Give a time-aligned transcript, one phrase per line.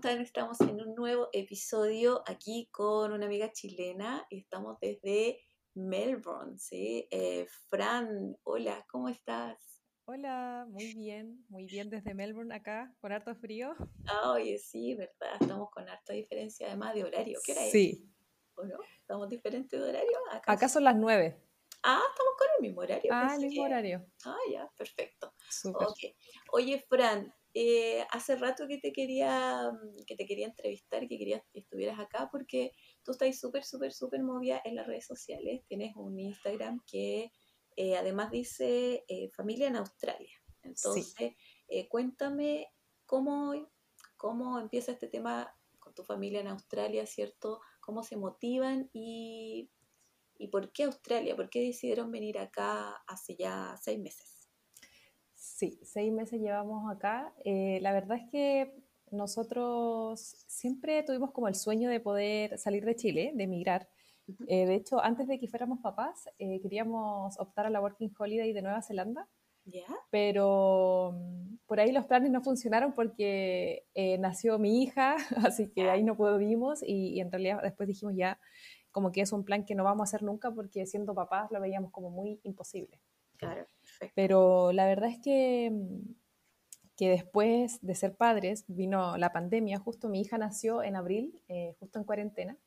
[0.00, 0.20] Están?
[0.22, 5.38] Estamos en un nuevo episodio aquí con una amiga chilena y estamos desde
[5.74, 7.06] Melbourne, ¿sí?
[7.10, 9.82] Eh, Fran, hola, ¿cómo estás?
[10.06, 13.74] Hola, muy bien, muy bien desde Melbourne acá, con harto frío.
[14.06, 15.36] Ah, oye, sí, ¿verdad?
[15.38, 17.38] Estamos con harta diferencia además de horario.
[17.44, 17.70] ¿Qué hora es?
[17.72, 18.10] Sí,
[18.54, 18.78] ¿O no?
[19.00, 20.18] ¿Estamos diferentes de horario?
[20.32, 21.46] Acá, acá son las nueve.
[21.82, 23.12] Ah, estamos con el mismo horario.
[23.14, 24.06] Ah, el mismo que- horario.
[24.24, 25.34] Ah, ya, perfecto.
[25.50, 25.88] Súper.
[25.88, 25.98] Ok.
[26.52, 31.44] Oye, Fran, eh, hace rato que te quería mm, que te quería entrevistar, que quería
[31.52, 35.62] que estuvieras acá porque tú estás súper, súper, súper movida en las redes sociales.
[35.66, 37.32] Tienes un Instagram que
[37.76, 40.32] eh, además dice eh, familia en Australia.
[40.62, 41.34] Entonces,
[41.68, 42.68] eh, cuéntame
[43.06, 43.54] cómo,
[44.16, 47.60] cómo empieza este tema con tu familia en Australia, ¿cierto?
[47.80, 49.70] ¿Cómo se motivan y,
[50.36, 51.34] y por qué Australia?
[51.34, 54.39] ¿Por qué decidieron venir acá hace ya seis meses?
[55.60, 57.34] Sí, seis meses llevamos acá.
[57.44, 58.74] Eh, la verdad es que
[59.10, 63.86] nosotros siempre tuvimos como el sueño de poder salir de Chile, de emigrar.
[64.46, 68.54] Eh, de hecho, antes de que fuéramos papás, eh, queríamos optar a la Working Holiday
[68.54, 69.28] de Nueva Zelanda.
[70.10, 75.16] Pero mm, por ahí los planes no funcionaron porque eh, nació mi hija,
[75.46, 78.40] así que ahí no pudimos y, y en realidad después dijimos ya
[78.92, 81.60] como que es un plan que no vamos a hacer nunca porque siendo papás lo
[81.60, 82.98] veíamos como muy imposible.
[83.40, 83.66] Claro,
[84.00, 84.14] perfecto.
[84.14, 86.14] Pero la verdad es que, mm,
[86.96, 91.74] que después de ser padres vino la pandemia, justo mi hija nació en abril, eh,
[91.80, 92.58] justo en cuarentena,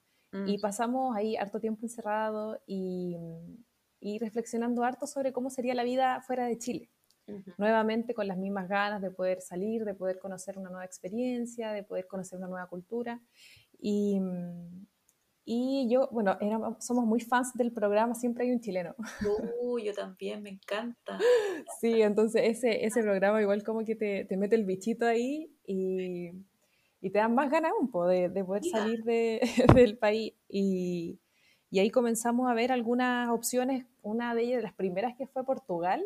[0.43, 3.65] y Mm, pasamos ahí harto tiempo encerrado y, mm,
[4.01, 6.91] y reflexionando harto sobre cómo sería la vida fuera de Chile
[7.27, 7.53] ujú.
[7.57, 11.83] nuevamente con las mismas ganas de poder salir, de poder conocer una nueva experiencia, de
[11.83, 13.21] poder conocer una nueva cultura.
[13.79, 14.87] Y, mm,
[15.45, 16.37] y yo, bueno,
[16.79, 18.95] somos muy fans del programa Siempre hay un chileno.
[19.61, 21.17] Uh, yo también, me encanta.
[21.79, 26.31] Sí, entonces ese, ese programa igual como que te, te mete el bichito ahí y,
[27.01, 28.79] y te dan más ganas un poco de, de poder Mira.
[28.79, 29.41] salir de-
[29.75, 30.33] del país.
[30.47, 31.19] Y,
[31.71, 35.43] y ahí comenzamos a ver algunas opciones, una de ellas, de las primeras que fue
[35.45, 36.03] Portugal,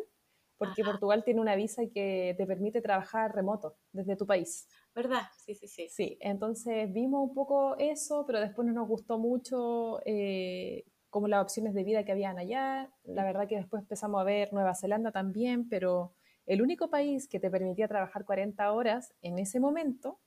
[0.56, 0.92] porque Ajá.
[0.92, 4.66] Portugal tiene una visa que te permite trabajar remoto desde tu país.
[4.98, 5.28] ¿Verdad?
[5.36, 5.86] Sí, sí, sí.
[5.88, 11.40] Sí, entonces vimos un poco eso, pero después no nos gustó mucho eh, como las
[11.40, 12.90] opciones de vida que habían allá.
[13.04, 16.14] La verdad que después empezamos a ver Nueva Zelanda también, pero
[16.46, 20.18] el único país que te permitía trabajar 40 horas en ese momento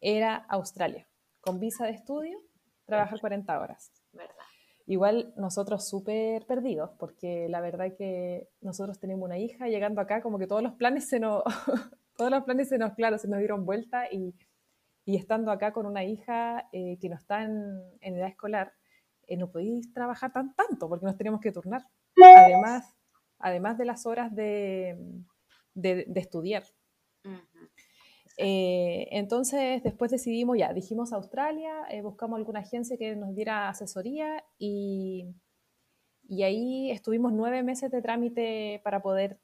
[0.00, 1.06] era Australia,
[1.40, 2.40] con visa de estudio,
[2.86, 3.92] trabajar 40 horas.
[4.10, 4.34] ¿Verdad?
[4.86, 10.40] Igual nosotros súper perdidos, porque la verdad que nosotros tenemos una hija, llegando acá como
[10.40, 11.44] que todos los planes se nos,
[12.22, 14.32] todos los planes se nos, claro, se nos dieron vuelta y,
[15.04, 18.72] y estando acá con una hija eh, que no está en, en edad escolar,
[19.26, 21.82] eh, no podéis trabajar tan tanto porque nos tenemos que turnar.
[22.36, 22.96] Además,
[23.40, 24.96] además de las horas de,
[25.74, 26.62] de, de estudiar.
[28.38, 35.26] Eh, entonces, después decidimos ya, dijimos Australia, buscamos alguna agencia que nos diera asesoría y,
[36.28, 39.40] y ahí estuvimos nueve meses de trámite para poder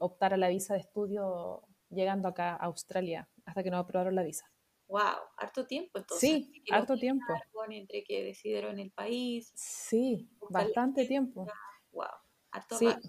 [0.00, 4.22] optar a la visa de estudio llegando acá a Australia hasta que nos aprobaron la
[4.22, 4.50] visa.
[4.88, 6.30] Wow, harto tiempo entonces.
[6.30, 7.24] Sí, harto tiempo.
[7.70, 9.52] Entre que decidieron el país.
[9.54, 11.46] Sí, bastante tiempo.
[11.92, 12.06] Wow,
[12.50, 13.08] harto Sí, rato.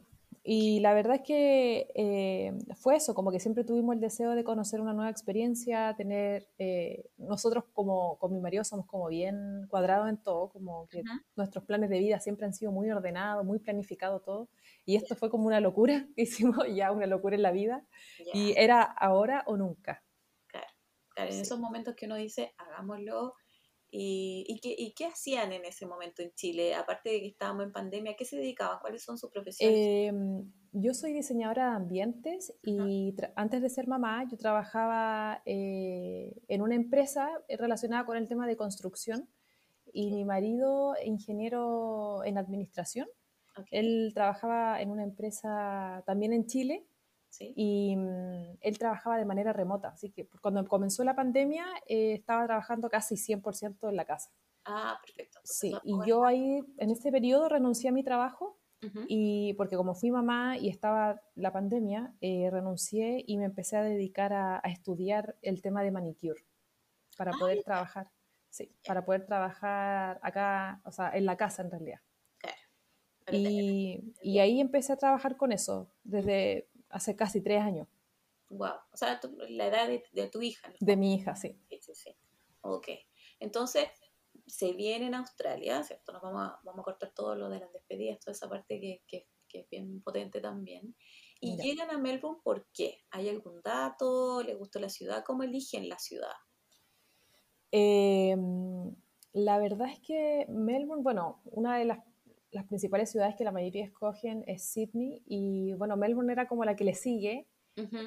[0.51, 4.43] Y la verdad es que eh, fue eso, como que siempre tuvimos el deseo de
[4.43, 10.09] conocer una nueva experiencia, tener, eh, nosotros como con mi marido somos como bien cuadrados
[10.09, 11.19] en todo, como que Ujú.
[11.35, 14.49] nuestros planes de vida siempre han sido muy ordenados, muy planificado todo,
[14.85, 17.85] y esto fue como una locura que hicimos, ya una locura en la vida,
[18.19, 20.03] Ya, y era ahora o nunca.
[20.47, 20.67] claro.
[21.09, 21.41] Claro, en sí.
[21.41, 23.35] esos momentos que uno dice, hagámoslo.
[23.91, 26.75] ¿Y, y, qué, ¿Y qué hacían en ese momento en Chile?
[26.75, 28.79] Aparte de que estábamos en pandemia, ¿a qué se dedicaban?
[28.79, 29.77] ¿Cuáles son sus profesiones?
[29.77, 30.11] Eh,
[30.73, 36.75] yo soy diseñadora de ambientes y antes de ser mamá yo trabajaba eh, en una
[36.75, 39.27] empresa relacionada con el tema de construcción
[39.91, 43.07] y mi marido, ingeniero en administración,
[43.71, 46.85] él trabajaba en una empresa también en Chile
[47.29, 47.53] ¿sí?
[47.55, 52.45] y mm, él trabajaba de manera remota, así que cuando comenzó la pandemia eh, estaba
[52.45, 54.31] trabajando casi 100% en la casa.
[54.65, 55.39] Ah, perfecto.
[55.39, 58.57] Entonces, Sí, no- y yo ahí en ese periodo renuncié a mi trabajo
[59.09, 63.83] y porque como fui mamá y estaba la pandemia, eh, renuncié y me empecé a
[63.83, 66.45] dedicar a, a estudiar el tema de manicure
[67.17, 68.09] para Ah, poder trabajar,
[68.49, 71.99] sí, para poder trabajar acá, o sea, en la casa en realidad.
[72.37, 72.57] Claro.
[73.31, 77.87] Y, y, ahí empecé a trabajar con eso desde hace casi tres años.
[78.49, 79.19] Wow, o sea,
[79.49, 80.73] la edad de, de tu hija.
[80.79, 81.55] De mi hija, sí.
[81.69, 82.15] Sí, sí, sí.
[82.61, 82.87] Ok.
[83.39, 83.87] Entonces,
[84.47, 86.11] se viene en Australia, ¿cierto?
[86.11, 89.03] Nos vamos a, vamos a cortar todo lo de las despedidas, toda esa parte que,
[89.07, 90.95] que, que es bien potente también.
[91.41, 92.99] Y llegan a Melbourne, ¿por qué?
[93.11, 94.43] ¿Hay algún dato?
[94.43, 95.23] ¿Les gustó la ciudad?
[95.25, 96.33] ¿Cómo eligen la ciudad?
[97.71, 98.93] Em,
[99.31, 101.99] la verdad es que Melbourne, bueno, una de las,
[102.51, 106.75] las, principales ciudades que la mayoría escogen es Sydney y bueno, Melbourne era como la
[106.75, 107.47] que le sigue.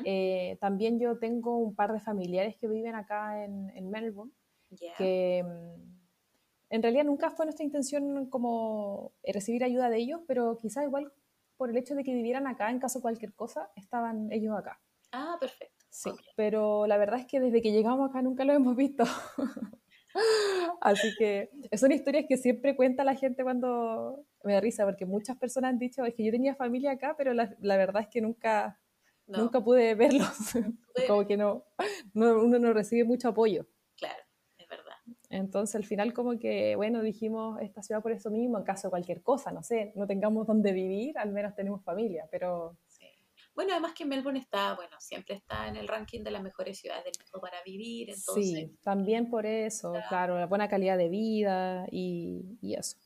[0.05, 4.31] Eh, también yo tengo un par de familiares que viven acá en, en Melbourne,
[4.99, 5.49] que em,
[6.69, 11.11] en realidad nunca fue nuestra intención como recibir ayuda de ellos, pero quizá igual
[11.56, 14.81] por el hecho de que vivieran acá, en caso de cualquier cosa, estaban ellos acá.
[15.12, 15.85] Ah, perfecto.
[15.91, 19.05] Sí, pero la verdad es que desde que llegamos acá nunca lo hemos visto.
[20.81, 25.37] Así que son historias que siempre cuenta la gente cuando me da risa, porque muchas
[25.37, 28.21] personas han dicho, es que yo tenía familia acá, pero la, la verdad es que
[28.21, 28.81] nunca,
[29.27, 30.29] nunca pude verlos.
[31.09, 31.65] Como que no,
[32.15, 33.67] no, uno no recibe mucho apoyo.
[35.33, 38.91] Entonces al final como que, bueno, dijimos esta ciudad por eso mismo, en caso de
[38.91, 42.77] cualquier cosa, no sé, no tengamos donde vivir, al menos tenemos familia, pero...
[42.87, 43.06] Sí.
[43.55, 47.05] Bueno, además que Melbourne está, bueno, siempre está en el ranking de las mejores ciudades
[47.05, 48.44] del mundo para vivir, entonces...
[48.44, 52.97] Sí, también por eso, claro, la buena calidad de vida y, y eso.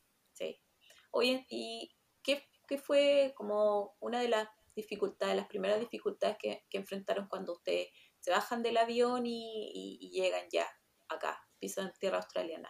[1.17, 1.91] Oye, ¿y
[2.23, 7.55] qué, qué, fue como una de las dificultades, las primeras dificultades que, que enfrentaron cuando
[7.55, 7.89] ustedes
[8.21, 10.67] se bajan del avión y, y llegan ya
[11.09, 11.39] acá?
[11.59, 12.69] pisan tierra australiana?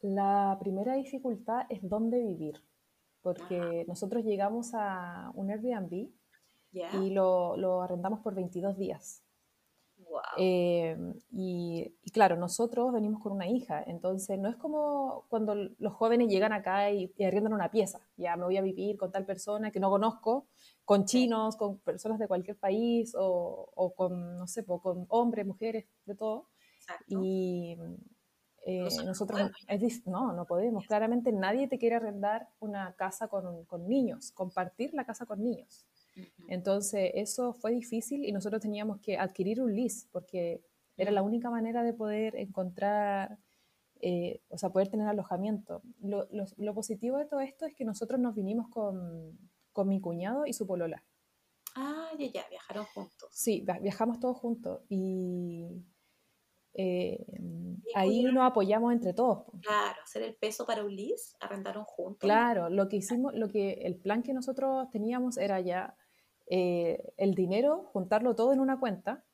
[0.00, 2.62] La primera dificultad es dónde vivir,
[3.22, 6.10] porque nosotros llegamos a un Airbnb
[6.72, 9.24] y lo, lo, arrendamos por 22 días.
[10.36, 10.96] Eh,
[11.32, 16.52] y, claro, nosotros venimos con una hija, entonces no es como cuando los jóvenes llegan
[16.52, 19.90] acá y, arriendan una pieza, ya me voy a vivir con tal persona que no
[19.90, 20.46] conozco,
[20.84, 25.86] con chinos, con personas de cualquier país o, o con, no sé, con hombres, mujeres,
[26.04, 26.48] de todo.
[27.08, 27.76] Y
[28.68, 29.50] eh, nosotros,
[30.06, 30.86] no, no podemos.
[30.86, 35.86] Claramente nadie te quiere arrendar una casa con, con niños, compartir la casa con niños.
[36.48, 40.62] Entonces eso fue difícil y nosotros teníamos que adquirir un lease porque
[40.96, 43.38] era la única manera de poder encontrar,
[44.00, 45.82] eh, o sea, poder tener alojamiento.
[46.00, 49.38] Lo, lo, positivo de todo esto es que nosotros nos vinimos con,
[49.72, 51.04] con mi cuñado y su polola.
[51.74, 53.28] Ah, ya, ya, viajaron juntos.
[53.32, 55.84] Sí, viajamos todos juntos y
[56.72, 57.26] eh,
[57.94, 59.44] ahí nos apoyamos entre todos.
[59.60, 62.20] Claro, hacer el peso para un lease, arrendaron juntos.
[62.20, 65.94] Claro, lo que hicimos, lo que el plan que nosotros teníamos era ya
[66.48, 69.24] eh, el dinero, juntarlo todo en una cuenta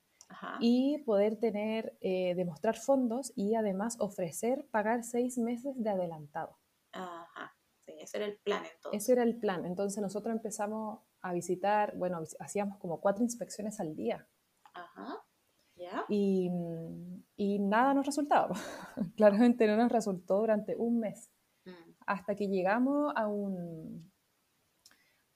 [0.60, 6.58] y poder tener, eh, demostrar fondos y además ofrecer pagar seis meses de adelantado.
[6.92, 7.54] Ajá,
[7.84, 9.02] sí, ese era el plan entonces.
[9.02, 9.66] Ese era el plan.
[9.66, 14.26] Entonces nosotros empezamos a visitar, bueno, hacíamos como cuatro inspecciones al día.
[14.74, 15.22] Ajá.
[16.08, 16.48] Y,
[17.36, 18.54] y, nada nos resultaba.
[19.16, 21.30] Claramente no nos resultó durante un mes.
[21.64, 21.70] Mm.
[22.06, 24.11] Hasta que llegamos a un,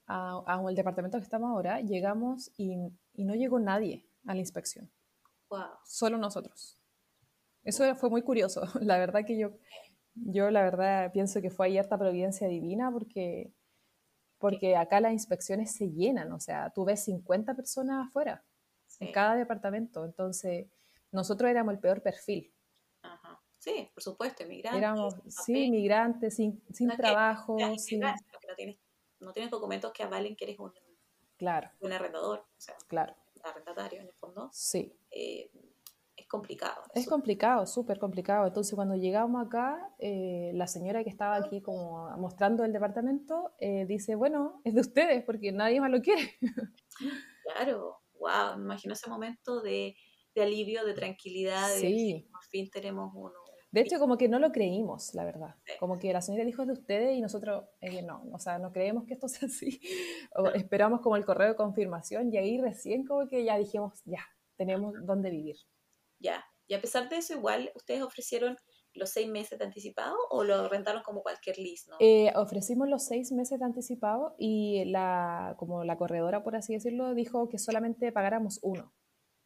[0.06, 2.76] a, a, el departamento que estamos ahora, llegamos y,
[3.14, 4.90] y, no llegó nadie a la inspección.
[5.48, 5.66] Wow.
[5.84, 6.78] Solo nosotros.
[7.64, 8.62] Eso fue muy curioso.
[8.80, 9.58] La verdad que yo,
[10.14, 13.52] yo la verdad pienso que fue ahí harta providencia divina porque,
[14.38, 16.32] porque acá las inspecciones se llenan.
[16.32, 18.44] O sea, tú ves 50 personas afuera
[19.00, 20.04] en cada departamento.
[20.04, 20.68] Entonces,
[21.10, 22.52] nosotros éramos el peor perfil.
[23.02, 23.40] Ajá.
[23.58, 24.78] Sí, por supuesto, inmigrantes.
[24.78, 27.58] Éramos, sí, inmigrantes, sin, sin trabajo.
[27.78, 28.00] sin...
[28.00, 28.14] no,
[28.56, 28.76] tienes,
[29.26, 30.72] no tienes documentos que avalen que eres un,
[31.36, 31.68] claro.
[31.80, 33.14] un arrendador, o sea, claro.
[33.42, 34.48] arrendatario en el fondo.
[34.52, 34.96] Sí.
[35.10, 35.50] Eh,
[36.16, 36.84] es complicado.
[36.94, 38.46] Es complicado, súper complicado.
[38.46, 43.84] Entonces, cuando llegamos acá, eh, la señora que estaba aquí como mostrando el departamento eh,
[43.84, 46.38] dice, bueno, es de ustedes porque nadie más lo quiere.
[47.42, 49.96] Claro, wow, me imagino ese momento de,
[50.34, 52.28] de alivio, de tranquilidad, de sí.
[52.32, 53.45] por fin tenemos uno.
[53.76, 55.54] De hecho, como que no lo creímos, la verdad.
[55.78, 58.72] Como que la señora dijo es de ustedes y nosotros eh, no, o sea, no
[58.72, 59.82] creemos que esto sea así.
[60.34, 64.24] O esperamos como el correo de confirmación y ahí recién como que ya dijimos, ya,
[64.56, 65.56] tenemos dónde vivir.
[66.18, 68.56] Ya, y a pesar de eso, igual ustedes ofrecieron
[68.94, 71.96] los seis meses de anticipado o lo rentaron como cualquier list, ¿no?
[72.00, 77.14] Eh, ofrecimos los seis meses de anticipado y la, como la corredora, por así decirlo,
[77.14, 78.94] dijo que solamente pagáramos uno.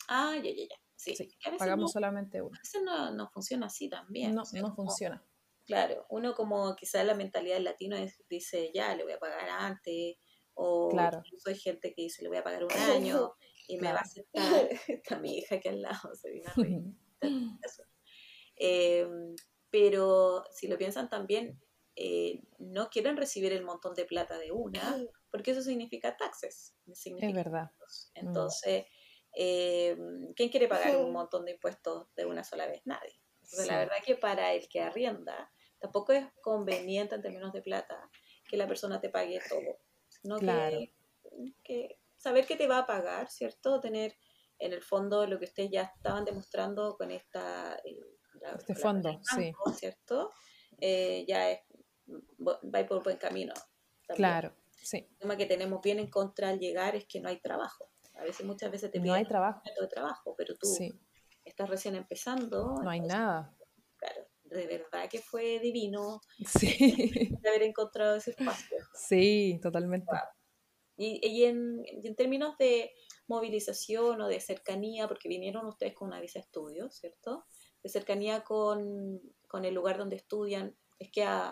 [0.08, 0.79] Ah, ya, ya, ya.
[1.00, 1.14] Sí,
[1.58, 2.54] pagamos solamente uno.
[2.54, 4.34] A veces no, no, funciona así también.
[4.34, 5.24] No, no funciona.
[5.64, 7.96] Claro, uno como quizás la mentalidad del latino
[8.28, 10.16] dice, ya, le voy a pagar antes,
[10.54, 11.22] o claro.
[11.24, 13.32] incluso hay gente que dice, le voy a pagar un año
[13.68, 14.68] y me va a aceptar.
[14.88, 16.54] Está mi hija aquí al lado, se vino a.
[18.56, 19.36] Em,
[19.70, 21.58] pero si lo piensan también,
[21.96, 26.74] eh, no quieren recibir el montón de plata de una, porque eso significa taxes.
[26.92, 27.70] significa Es verdad.
[27.72, 28.10] impuestos.
[28.14, 28.84] Entonces,
[29.34, 29.96] eh,
[30.36, 32.82] ¿quién quiere pagar un montón de impuestos de una sola vez?
[32.84, 33.20] Nadie.
[33.42, 38.10] Entonces, la verdad que para el que arrienda, tampoco es conveniente en términos de plata
[38.48, 40.78] que la persona te pague todo, sino que- Claro.
[41.64, 43.80] que, saber que te va a pagar, ¿cierto?
[43.80, 44.14] Tener
[44.58, 47.76] en el fondo lo que ustedes ya estaban demostrando con esta...
[47.84, 47.98] eh,
[48.40, 49.52] la- Este la fondo, sí.
[49.74, 50.30] ¿cierto?
[50.80, 51.60] Eh, ya es,
[52.38, 53.54] va por buen camino.
[54.06, 54.16] también.
[54.16, 54.98] Claro, sí.
[55.10, 57.89] El tema que tenemos bien en contra al llegar es que no hay trabajo.
[58.20, 59.62] A veces, muchas veces te No piden hay trabajo.
[59.78, 60.92] un de trabajo, pero tú Sí,
[61.44, 62.74] estás recién empezando.
[62.82, 63.56] no hay nada.
[63.96, 68.78] Claro, de verdad que fue divino Sí, de haber encontrado ese espacio.
[68.94, 70.06] sí, totalmente.
[70.96, 72.92] Y, y en, y en términos de
[73.26, 77.46] movilización o de cercanía, porque vinieron ustedes con una visa de estudio, ¿cierto?
[77.82, 81.50] De cercanía con, con el lugar donde estudian, es que a,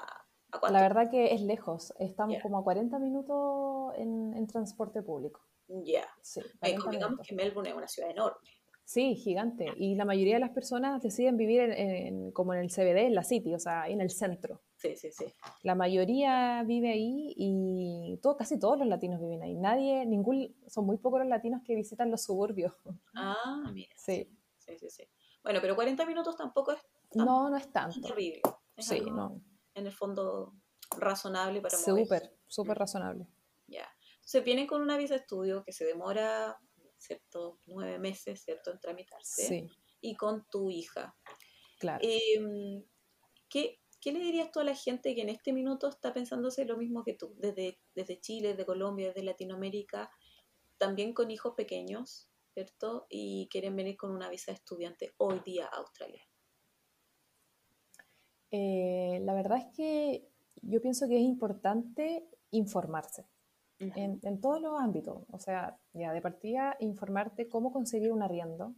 [0.52, 1.94] a La verdad que es lejos.
[1.98, 5.40] Estamos como a 40 minutos en, en transporte público.
[5.68, 6.06] Ya.
[6.22, 7.26] Sí, Eh, 40 convengamos minutos.
[7.28, 8.48] que Melbourne es una ciudad enorme.
[8.84, 9.66] Sí, gigante.
[9.76, 13.14] Y la mayoría de las personas deciden vivir en, en- como en el CBD, en
[13.14, 14.62] la City, o sea, en el centro.
[14.76, 15.26] Sí, sí, sí.
[15.62, 19.54] La mayoría vive ahí y todo, casi todos los latinos viven ahí.
[19.56, 22.72] Nadie, ningún, son muy pocos los latinos que visitan los suburbios.
[23.14, 23.92] Ah, mira.
[23.96, 24.26] Sí.
[24.56, 25.02] Sí, sí, sí.
[25.42, 28.00] Bueno, pero 40 minutos tampoco es tan No, no es tanto.
[28.00, 28.40] terrible.
[28.74, 29.38] Es Sí, no.
[29.74, 30.54] en el fondo
[30.98, 31.76] razonable para.
[31.76, 33.26] Súper, súper razonable.
[34.28, 36.60] Entonces vienen con una visa de estudio que se demora,
[36.98, 37.60] ¿cierto?
[37.64, 38.70] Nueve meses, ¿cierto?
[38.70, 39.48] En tramitarse.
[39.48, 39.66] Sí,
[40.02, 41.16] Y con tu hija.
[41.78, 42.06] claro.
[42.06, 42.84] Em,
[43.48, 46.76] ¿qué, qué le dirías tú a la gente que en este minuto está pensándose lo
[46.76, 47.36] mismo que tú?
[47.38, 50.10] Desde, desde Chile, desde Colombia, desde Latinoamérica,
[50.76, 53.06] también con hijos pequeños, ¿cierto?
[53.08, 56.28] Y quieren venir con una visa de estudiante hoy día a Australia.
[58.50, 60.28] Eh, la verdad es que
[60.60, 63.26] yo pienso que es importante informarse.
[63.80, 65.22] En, en todos los ámbitos.
[65.30, 68.74] O sea, ya de partida, informarte cómo conseguir un arriendo,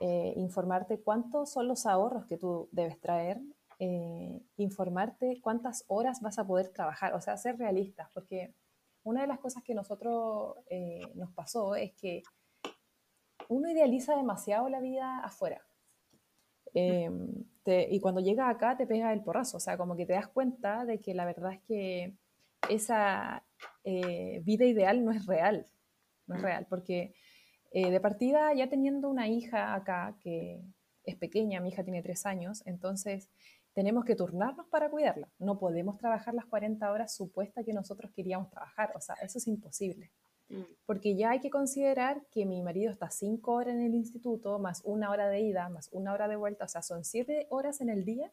[0.00, 3.40] eh, informarte cuántos son los ahorros que tú debes traer,
[3.78, 8.54] eh, informarte cuántas horas vas a poder trabajar, o sea, ser realistas, porque
[9.04, 12.22] una de las cosas que nosotros eh, nos pasó es que
[13.48, 15.60] uno idealiza demasiado la vida afuera.
[16.74, 17.10] Eh,
[17.64, 20.28] te- y cuando llegas acá te pega el porrazo, o sea, como que te das
[20.28, 22.16] cuenta de que la verdad es que
[22.70, 23.44] esa
[23.84, 25.66] eh, vida ideal no es real,
[26.26, 27.14] no es real, porque
[27.72, 30.62] eh, de partida ya teniendo una hija acá que
[31.04, 33.30] es pequeña, mi hija tiene tres años, entonces
[33.72, 35.28] tenemos que turnarnos para cuidarla.
[35.38, 39.46] No podemos trabajar las 40 horas supuestas que nosotros queríamos trabajar, o sea, eso es
[39.46, 40.10] imposible
[40.52, 44.58] Mm, porque ya hay que considerar que mi marido está cinco horas en el instituto,
[44.58, 47.80] más una hora de ida, más una hora de vuelta, o sea, son siete horas
[47.80, 48.30] en el día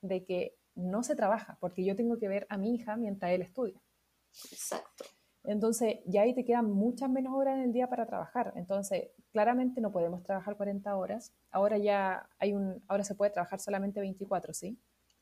[0.00, 3.42] de que no se trabaja, porque yo tengo que ver a mi hija mientras él
[3.42, 3.81] estudia.
[4.50, 5.04] Exacto.
[5.44, 8.52] Entonces, ya ahí te quedan muchas menos horas en el día para trabajar.
[8.54, 11.32] Entonces, claramente no podemos trabajar 40 horas.
[11.50, 14.78] Ahora ya hay un, ahora se puede trabajar solamente 24, ¿sí?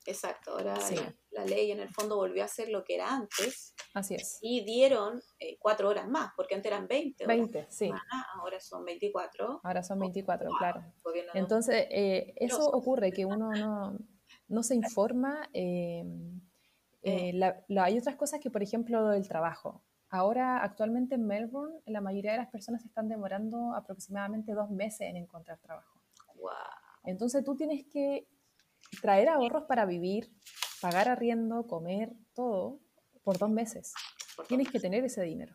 [0.07, 0.53] Exacto.
[0.53, 0.97] Ahora Sí.
[1.31, 4.39] la, ley en el fondo volvió a ser lo que era antes Así es.
[4.43, 7.87] y dieron eh, cuatro horas más, porque antes eran 20 horas 20, sí.
[7.87, 9.61] semana, ahora son 24.
[9.63, 10.83] Ahora son 24, claro.
[11.35, 13.97] Entonces, eh, eso ocurre, que uno no,
[14.49, 15.49] no se informa.
[15.55, 16.05] eh,
[17.03, 19.83] eh, la- la- hay otras cosas que, por ejemplo, el trabajo.
[20.11, 25.17] Ahora, actualmente en Melbourne, la mayoría de las personas están demorando aproximadamente dos meses en
[25.17, 26.01] encontrar trabajo.
[27.05, 28.27] Entonces, tú tienes que
[29.01, 30.31] traer ahorros para vivir,
[30.81, 32.81] pagar arriendo, comer, todo,
[33.23, 33.95] por dos meses.
[34.37, 35.55] Por Tienes que tener ese dinero.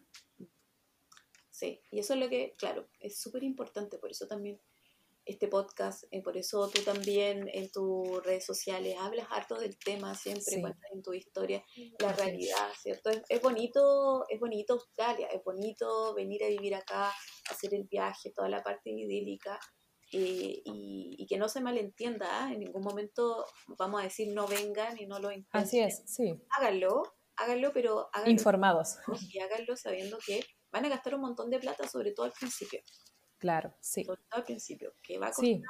[1.52, 4.60] Sí, y eso es lo que, claro, es súper importante, por eso también
[5.26, 10.14] este podcast, eh, por eso tú también en tus redes sociales hablas harto del tema,
[10.16, 10.62] siempre Sí.
[10.62, 11.64] cuentas en tu historia
[12.00, 13.10] la realidad, ¿cierto?
[13.10, 17.12] Es, es bonito, es bonito Australia, es bonito venir a vivir acá,
[17.50, 19.60] hacer el viaje, toda la parte idílica,
[20.12, 22.54] eh, y, y que no se malentienda, ¿ah?
[22.54, 23.46] en ningún momento
[23.80, 25.62] vamos a decir no vengan y no lo intenten.
[25.62, 26.40] Así es, sí.
[26.58, 27.02] Háganlo,
[27.38, 28.98] háganlo, pero háganlo Informados.
[29.34, 32.80] y háganlo sabiendo que van a gastar un montón de plata, sobre todo al principio,
[33.38, 34.04] Claro, sí.
[34.04, 35.62] sobre todo al principio, que va a costar, Sí,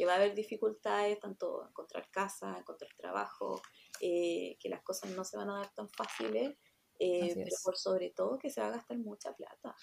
[0.00, 3.60] que va a haber dificultades, tanto encontrar casa, encontrar trabajo,
[4.00, 6.56] eh, que las cosas no se van a dar tan fáciles,
[6.98, 9.74] eh, pero por sobre todo que se va a gastar mucha plata.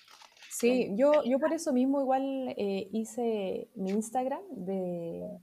[0.49, 5.39] Sí, yo, yo por eso mismo igual eh, hice mi Instagram de,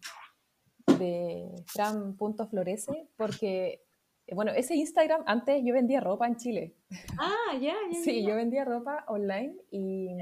[0.99, 3.85] de fran.florece, porque,
[4.33, 6.77] bueno, ese Instagram, antes yo vendía ropa en Chile.
[7.19, 8.01] Ah, ya, ya.
[8.03, 10.17] Sí, yo vendía ropa online y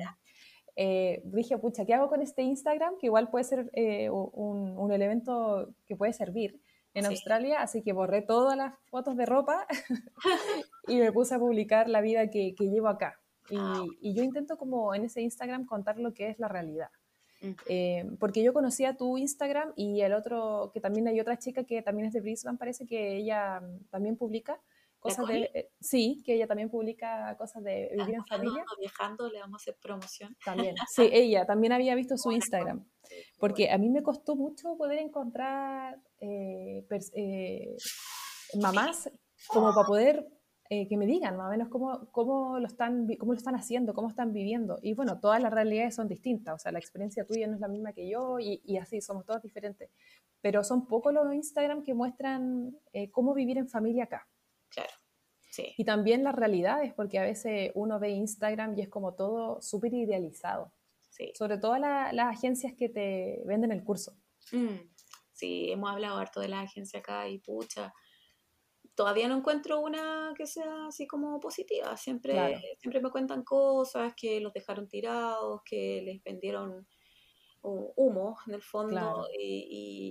[0.76, 2.94] eh, dije, pucha, ¿qué hago con este Instagram?
[2.98, 6.60] Que igual puede ser eh, un, un elemento que puede servir.
[6.94, 7.10] en Sí.
[7.10, 9.66] Australia, así que borré todas las fotos de ropa
[10.88, 13.18] y me puse a publicar la vida que, que llevo acá.
[13.50, 13.82] Y, Ah.
[14.00, 16.88] y yo intento como en ese Instagram contar lo que es la realidad.
[17.66, 21.82] Eh, porque yo conocía tu Instagram y el otro, que también hay otra chica que
[21.82, 24.60] también es de Brisbane, parece que ella mm, también publica
[25.02, 25.50] cosas de...
[25.52, 28.44] Eh, sí, que ella también publica cosas de ¿Estás vivir en escuchando?
[28.44, 28.62] familia.
[28.62, 30.36] Ando viajando, le vamos a hacer promoción.
[30.44, 30.74] También.
[30.94, 32.86] Sí, ella también había visto su Instagram.
[33.38, 37.76] Porque a mí me costó mucho poder encontrar eh, eh,
[38.54, 39.10] mamás
[39.48, 40.26] como para poder
[40.74, 43.92] eh, que me digan más o menos cómo, cómo, lo están, cómo lo están haciendo,
[43.92, 44.78] cómo están viviendo.
[44.80, 47.68] Y bueno, todas las realidades son distintas, o sea, la experiencia tuya no es la
[47.68, 49.90] misma que yo y, y así, somos todos diferentes.
[50.40, 54.26] Pero son pocos los Instagram que muestran eh, cómo vivir en familia acá.
[54.72, 54.92] Claro.
[55.50, 55.74] Sí.
[55.76, 59.92] Y también las realidades, porque a veces uno ve Instagram y es como todo súper
[59.92, 60.72] idealizado.
[61.10, 61.30] Sí.
[61.34, 64.16] Sobre todo la- las agencias que te venden el curso.
[64.50, 64.76] Mm,
[65.32, 67.92] sí, hemos hablado harto de la agencia acá y pucha.
[68.94, 71.96] Todavía no encuentro una que sea así como positiva.
[71.98, 72.58] Siempre, Claro.
[72.78, 76.86] siempre me cuentan cosas que los dejaron tirados, que les vendieron
[77.62, 79.26] hu- humo en el fondo Claro.
[79.38, 79.66] y,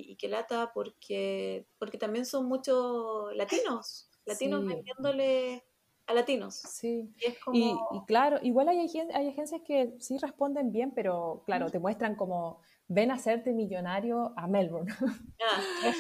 [0.08, 4.68] y, y que lata porque, porque también son muchos latinos, latinos Sí.
[4.68, 5.64] vendiéndole
[6.08, 6.56] a latinos.
[6.56, 7.14] Sí.
[7.18, 7.58] Y es como...
[7.58, 8.80] Y, y claro, igual hay,
[9.14, 14.34] hay agencias que sí responden bien, pero claro, te muestran como ven a hacerte millonario
[14.38, 14.92] a Melbourne.
[15.42, 15.94] Ah,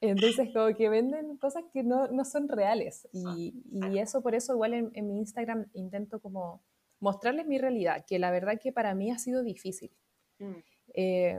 [0.00, 3.08] Entonces, como que venden cosas que no, no son reales.
[3.12, 3.98] Y, y exacto.
[4.00, 6.64] eso, por eso, igual en, en mi Instagram intento como
[6.98, 9.90] mostrarles mi realidad, que la verdad que para mí ha sido difícil.
[10.38, 10.52] mm,
[10.94, 11.38] Eh,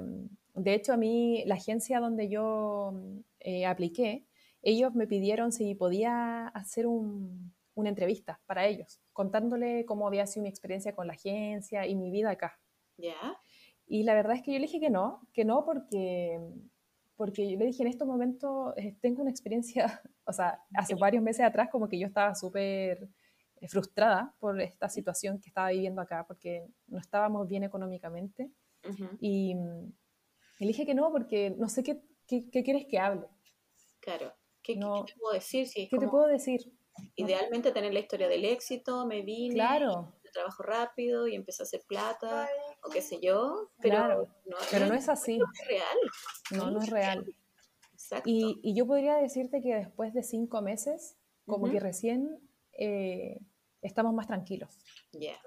[0.55, 2.93] de hecho, a mí, la agencia donde yo
[3.39, 4.27] eh, apliqué,
[4.63, 10.43] ellos me pidieron si podía hacer un- una entrevista para ellos, contándole cómo había sido
[10.43, 12.59] mi experiencia con la agencia y mi vida acá.
[12.97, 13.37] ya.
[13.85, 16.39] Y la verdad es que yo le dije que no, que no porque,
[17.17, 19.85] porque yo le dije en estos momentos eh, tengo una experiencia,
[20.25, 23.09] o sea, hace varios meses atrás como que yo estaba súper
[23.59, 28.51] eh, frustrada por esta situación que estaba viviendo acá, porque no estábamos bien económicamente.
[29.19, 33.27] Y le dije que no, porque no sé qué, qué, qué quieres que hable.
[33.99, 34.33] Claro.
[34.63, 35.05] ¿Qué, qué- No.
[35.05, 35.67] qué te puedo decir?
[35.67, 36.61] Si ¿Qué te puedo decir?
[37.15, 41.83] Idealmente tener la historia del éxito, me vine, Claro, trabajo rápido y empecé a hacer
[41.87, 42.49] plata,
[42.83, 45.97] o qué sé yo, pero, Claro, no, pero no es así, es real.
[46.51, 47.35] no, no es real.
[47.93, 48.27] Exacto.
[48.29, 51.73] Y, y yo podría decirte que después de cinco meses, como Ujú.
[51.73, 52.39] que recién
[52.79, 53.39] eh,
[53.83, 54.79] estamos más tranquilos.
[55.11, 55.37] Ya.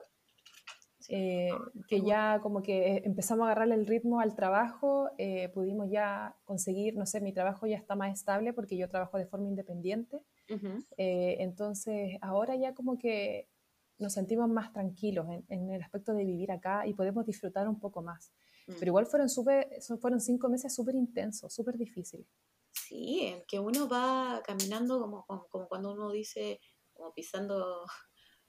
[1.08, 1.50] Eh,
[1.88, 6.96] que ya como que empezamos a agarrarle el ritmo al trabajo, eh, pudimos ya conseguir,
[6.96, 10.22] no sé, mi trabajo ya está más estable porque yo trabajo de forma independiente.
[10.50, 10.84] Ujú.
[10.96, 13.48] Eh, entonces, ahora ya como que
[13.98, 17.78] nos sentimos más tranquilos en, en el aspecto de vivir acá y podemos disfrutar un
[17.78, 18.32] poco más.
[18.66, 18.72] Mm.
[18.78, 22.26] Pero igual fueron, eso fueron cinco meses súper intensos, súper difíciles.
[22.72, 26.60] Sí, que uno va caminando como, como, como cuando uno dice,
[26.92, 27.86] como pisando,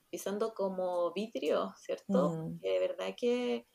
[0.09, 2.29] pisando como vidrio, ¿cierto?
[2.29, 2.59] Mm.
[2.59, 3.67] Que de verdad que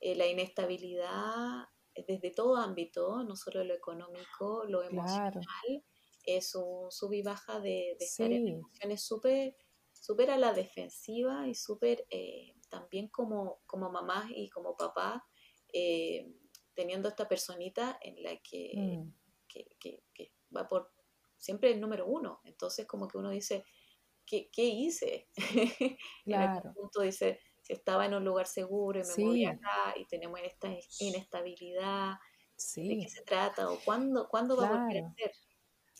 [0.00, 1.64] eh, la inestabilidad
[1.94, 5.84] eh, desde todo ámbito, no solo lo económico, lo emocional, Claro,
[6.24, 9.56] es un sub y baja de, de estar en sí, emociones súper
[9.92, 15.26] súper a la defensiva y súper eh, también como, como mamá y como papá
[15.72, 16.26] eh,
[16.74, 19.12] teniendo esta personita en la que, mm,
[19.48, 20.92] que, que- que va por
[21.36, 22.40] siempre el número uno.
[22.44, 23.64] Entonces como que uno dice,
[24.30, 25.28] ¿qué, qué hice?
[26.28, 29.22] En algún claro, punto dice, si estaba en un lugar seguro y me Sí.
[29.22, 30.68] moví acá y tenemos esta
[31.00, 32.14] inestabilidad,
[32.86, 32.98] ¿de sí.
[32.98, 33.70] qué se trata?
[33.72, 35.16] ¿O cuándo, cuándo va a volver a Claro.
[35.16, 35.32] ser?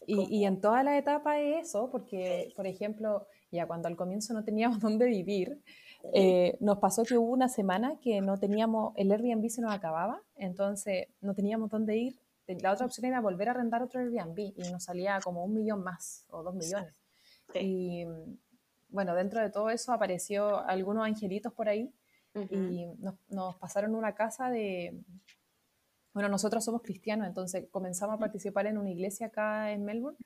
[0.06, 4.34] Y, y en toda la etapa es eso, porque, por ejemplo, ya cuando al comienzo
[4.34, 5.62] no teníamos dónde vivir,
[6.14, 10.22] eh, nos pasó que hubo una semana que no teníamos, el Airbnb se nos acababa,
[10.36, 12.20] entonces no teníamos dónde ir.
[12.48, 15.82] La otra opción era volver a arrendar otro Airbnb y nos salía como un millón
[15.84, 16.94] más o dos millones.
[17.52, 17.58] Sí.
[17.62, 18.06] Y
[18.88, 21.92] bueno, dentro de todo eso apareció algunos angelitos por ahí
[22.50, 25.02] y nos, nos pasaron una casa de...
[26.12, 30.18] Bueno, nosotros somos cristianos, entonces comenzamos a participar en una iglesia acá en Melbourne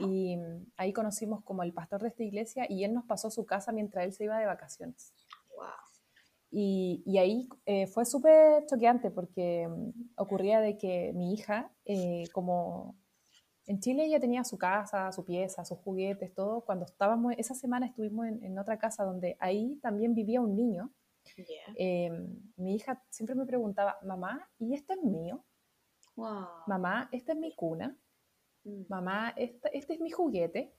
[0.00, 3.44] y mm, ahí conocimos como el pastor de esta iglesia y él nos pasó su
[3.44, 5.12] casa mientras él se iba de vacaciones.
[5.54, 5.66] Wow.
[6.50, 12.24] Y, y ahí eh, fue súper choqueante porque mm, ocurría de que mi hija, eh,
[12.32, 12.96] como
[13.66, 17.86] en Chile ella tenía su casa, su pieza, sus juguetes, todo, cuando estábamos, esa semana
[17.86, 20.90] estuvimos en, en otra casa donde ahí también vivía un niño,
[21.76, 22.10] eh,
[22.56, 25.44] mi hija siempre me preguntaba, mamá, ¿y este es mío?
[26.14, 26.46] Wow.
[26.66, 27.96] Mamá, ¿esta es mi cuna?
[28.64, 30.72] Mm, Mamá, ¿esta- ¿este es mi juguete?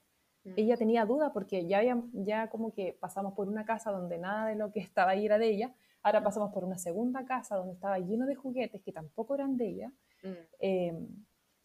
[0.45, 0.54] mm.
[0.56, 4.47] ella tenía duda porque ya, había, ya como que pasamos por una casa donde nada
[4.47, 7.73] de lo que estaba ahí era de ella, ahora pasamos por una segunda casa donde
[7.73, 9.91] estaba lleno de juguetes que tampoco eran de ella,
[10.23, 10.30] Mm,
[10.62, 11.08] eh,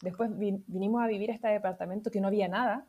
[0.03, 2.87] Después vinimos a vivir a este departamento que no había nada,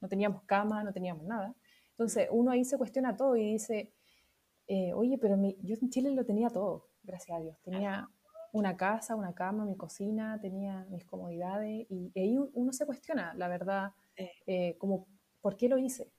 [0.00, 1.54] no teníamos cama, no teníamos nada.
[1.92, 3.92] Entonces uno ahí se cuestiona todo y dice,
[4.66, 7.56] eh, oye, pero yo en Chile lo tenía todo, gracias a Dios.
[7.62, 8.08] Tenía
[8.52, 13.48] una casa, una cama, mi cocina, tenía mis comodidades y, ahí uno se cuestiona, la
[13.48, 13.92] verdad,
[14.46, 15.06] eh, como,
[15.40, 16.12] ¿por qué lo hice?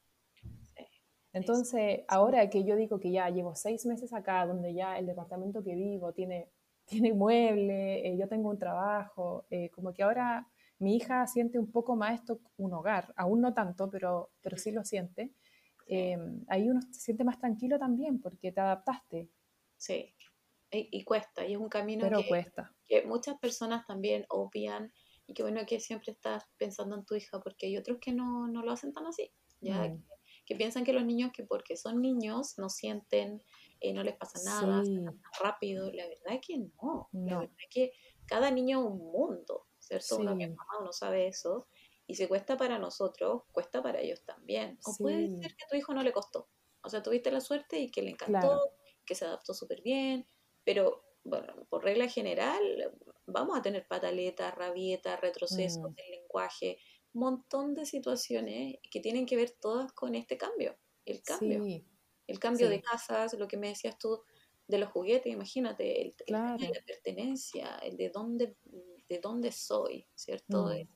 [1.32, 5.63] Entonces, ahora que yo digo que ya llevo seis meses acá, donde ya el departamento
[5.63, 6.50] que vivo tiene,
[6.86, 10.48] tiene mueble, eh, yo tengo un trabajo, eh, como que ahora
[10.80, 14.72] mi hija siente un poco más esto un hogar, aún no tanto, pero, pero sí
[14.72, 15.34] lo siente.
[15.88, 19.30] Em, ahí uno se siente más tranquilo también porque te adaptaste.
[19.78, 20.13] Sí,
[20.72, 22.74] y, cuesta, y es un camino pero que, cuesta.
[22.88, 24.91] que muchas personas también obvian
[25.28, 28.48] y que bueno que siempre estás pensando en tu hija porque hay otros que no,
[28.48, 30.04] no lo hacen tan así, ya mm
[30.46, 33.41] que piensan que los niños que porque son niños no sienten,
[33.84, 34.98] eh, no les pasa nada, sí.
[35.41, 35.91] rápido.
[35.91, 37.10] La verdad es que no.
[37.12, 37.91] La verdad es que
[38.26, 40.17] cada niño es un mundo, ¿cierto?
[40.17, 41.67] Una mamá uno sabe eso.
[42.08, 44.80] Y si cuesta para nosotros, cuesta para ellos también.
[44.86, 46.48] O puede ser que a tu hijo no le costó.
[46.82, 48.72] O sea, tuviste la suerte y que le encantó,
[49.06, 50.26] que se adaptó súper bien,
[50.63, 52.63] pero bueno, por regla general,
[53.26, 55.93] vamos a tener pataletas, rabietas, retrocesos mm.
[55.93, 56.78] del lenguaje,
[57.12, 61.65] montón de situaciones que tienen que ver todas con este cambio, el cambio.
[62.27, 64.21] El cambio de casas, lo que me decías tú
[64.67, 68.55] de los juguetes, imagínate, el, de la pertenencia, el de dónde,
[69.09, 70.67] de dónde soy, ¿cierto?
[70.67, 70.88] Mm.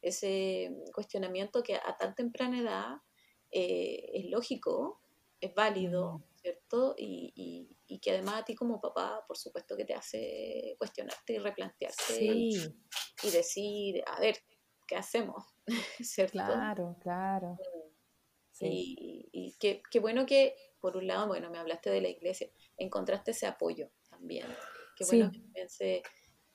[0.00, 2.96] Ese, cuestionamiento que a tan temprana edad
[3.50, 5.00] eh, es lógico,
[5.40, 6.22] es válido, mm.
[6.36, 6.94] ¿cierto?
[6.96, 7.32] Y,
[7.86, 12.24] y, que además a ti como papá, por supuesto que te hace cuestionarte y replantearte
[12.24, 12.56] y,
[13.22, 14.38] y decir, a ver,
[14.86, 15.44] ¿qué hacemos?
[16.00, 16.32] ¿cierto?
[16.32, 17.58] Claro, claro.
[18.52, 19.28] Sí.
[19.32, 23.46] Y, qué, bueno que, por un lado, bueno, me hablaste de la iglesia, encontraste ese
[23.46, 24.46] apoyo también.
[24.96, 26.02] Qué bueno que también se,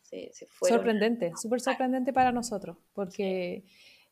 [0.02, 0.32] se,
[0.62, 3.66] Sorprendente, súper sorprendente para nosotros, porque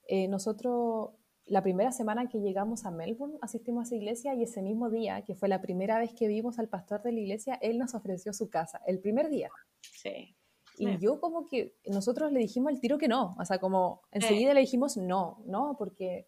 [0.08, 1.12] eh, nosotros
[1.46, 5.24] la primera semana que llegamos a Melbourne asistimos a esa iglesia y ese mismo día,
[5.24, 8.34] que fue la primera vez que vimos al pastor de la iglesia, él nos ofreció
[8.34, 9.50] su casa, el primer día.
[9.82, 10.36] Sí.
[10.78, 14.54] Y yo como que nosotros le dijimos al tiro que no, o sea, como enseguida
[14.54, 16.28] le dijimos no, no, porque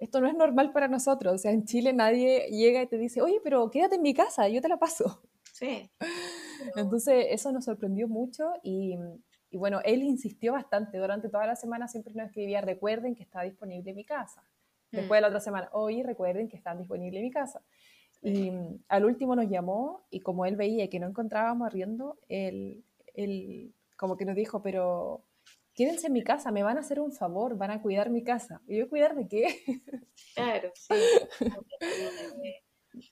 [0.00, 3.22] esto no es normal para nosotros, o sea, en Chile nadie llega y te dice,
[3.22, 5.22] oye, pero quédate en mi casa, yo te la paso.
[5.52, 5.90] Sí.
[6.76, 8.96] Entonces eso nos sorprendió mucho y,
[9.50, 13.42] y, bueno, él insistió bastante, durante toda la semana siempre nos escribía, recuerden que está
[13.42, 14.42] disponible mi casa.
[14.90, 15.30] Después de la mm.
[15.30, 17.62] otra semana, hoy recuerden que está disponible mi casa.
[18.22, 18.52] Y
[18.88, 22.84] al último nos llamó y como él veía que no encontrábamos arriendo, él
[23.14, 25.24] él como que nos dijo, pero
[25.80, 28.60] quédense en mi casa, me van a hacer un favor, van a cuidar mi casa.
[28.66, 29.62] ¿Y yo cuidar de qué?
[30.34, 30.92] Claro, sí.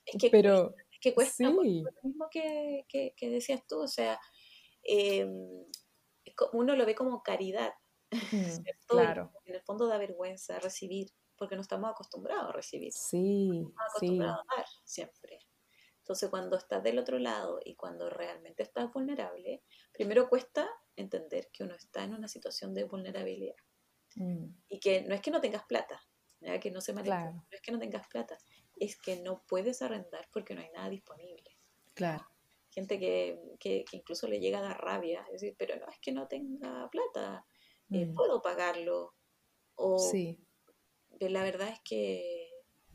[0.05, 1.89] es que, pero, es que cuesta lo mismo
[2.29, 4.19] que, que, decías tú, o sea,
[4.83, 5.65] em,
[6.53, 7.73] uno lo ve como caridad,
[8.11, 8.17] mm,
[8.87, 9.31] Claro.
[9.45, 12.93] En el fondo da vergüenza recibir, porque no estamos acostumbrados a recibir.
[12.93, 15.39] Sí, estamos acostumbrados a dar siempre.
[16.09, 21.63] Entonces, cuando estás del otro lado y cuando realmente estás vulnerable, primero cuesta entender que
[21.63, 23.53] uno está en una situación de vulnerabilidad.
[24.15, 24.45] Mm.
[24.69, 26.01] Y que no es que no tengas plata,
[26.59, 28.39] que no se maneja, no es que no tengas plata,
[28.75, 31.55] es que no puedes arrendar porque no hay nada disponible.
[31.93, 32.27] Claro.
[32.71, 36.11] Gente que, que, incluso le llega a dar rabia, es decir, pero no es que
[36.11, 37.45] no tenga plata,
[37.91, 38.15] eh, mm.
[38.15, 39.13] puedo pagarlo.
[39.75, 40.39] O sí.
[41.19, 42.38] la verdad es que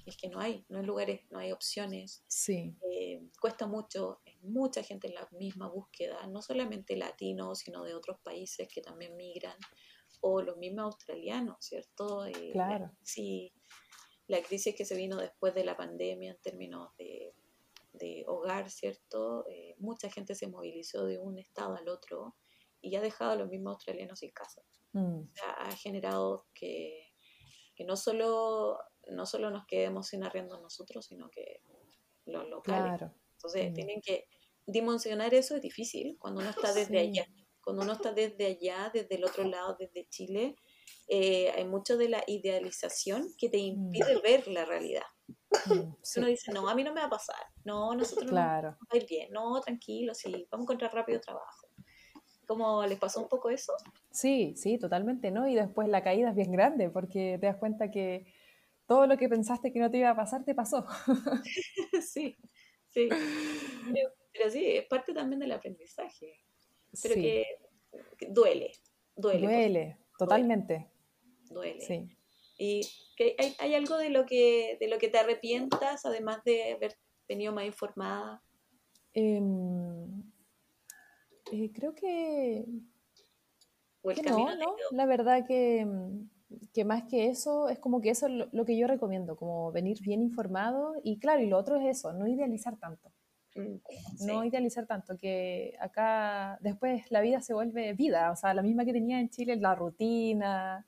[0.06, 2.24] es que no hay, no hay lugares, no hay opciones.
[2.28, 2.76] Sí.
[2.90, 7.94] Eh, cuesta mucho, hay mucha gente en la misma búsqueda, no solamente latinos, sino de
[7.94, 9.56] otros países que también migran,
[10.20, 12.26] o los mismos australianos, ¿cierto?
[12.26, 12.90] Eh, claro.
[13.02, 13.52] Sí,
[14.26, 17.34] la crisis que se vino después de la pandemia en términos de,
[18.26, 19.46] hogar, ¿cierto?
[19.48, 22.36] Eh, mucha gente se movilizó de un estado al otro
[22.80, 24.62] y ha dejado a los mismos australianos sin casa.
[24.92, 25.20] Mm.
[25.20, 27.12] O sea, ha generado que,
[27.74, 28.78] que no solo
[29.10, 31.60] no solo nos quedemos sin arriendo nosotros, sino que
[32.26, 33.10] los locales.
[33.36, 33.74] Entonces, mm.
[33.74, 34.26] tienen que
[34.66, 37.26] dimensionar eso es difícil cuando uno está desde allá.
[37.62, 40.56] Cuando uno está desde allá, desde el otro lado, desde Chile,
[41.08, 44.22] eh, hay mucho de la idealización que te impide mm.
[44.22, 45.04] ver la realidad.
[45.66, 47.40] Mm, uno dice, no, a mí no me va a pasar.
[47.64, 49.32] No, nosotros no vamos a ir bien.
[49.32, 51.68] No, tranquilo, sí, vamos a encontrar rápido trabajo.
[52.46, 53.72] ¿Cómo les pasó un poco eso?
[54.10, 55.48] Sí, sí, totalmente, ¿no?
[55.48, 58.26] Y después la caída es bien grande porque te das cuenta que
[58.86, 60.86] todo lo que pensaste que no te iba a pasar, te pasó.
[62.02, 62.36] sí,
[62.90, 63.08] sí.
[64.32, 66.40] Pero, sí, es parte también del aprendizaje.
[67.02, 67.46] Pero que,
[68.28, 68.72] duele,
[69.16, 69.46] duele.
[69.46, 70.90] Duele, totalmente.
[71.50, 71.80] Duele.
[71.80, 72.08] Sí.
[72.58, 72.82] ¿Y
[73.16, 76.96] que hay, hay, algo de lo, que, de lo que te arrepientas, además de haber
[77.28, 78.42] venido más informada?
[79.12, 80.22] Em,
[81.52, 82.64] eh, creo que
[84.02, 86.28] ¿O el Que camino no, no, la verdad que, mm,
[86.72, 89.72] que más que eso, es como que eso es lo, lo que yo recomiendo, como
[89.72, 93.12] venir bien informado y claro, y lo otro es eso, no idealizar tanto,
[93.56, 93.78] Mm,
[94.20, 98.62] no sí, idealizar tanto, que acá después la vida se vuelve vida, o sea, la
[98.62, 100.86] misma que tenía en Chile, la rutina,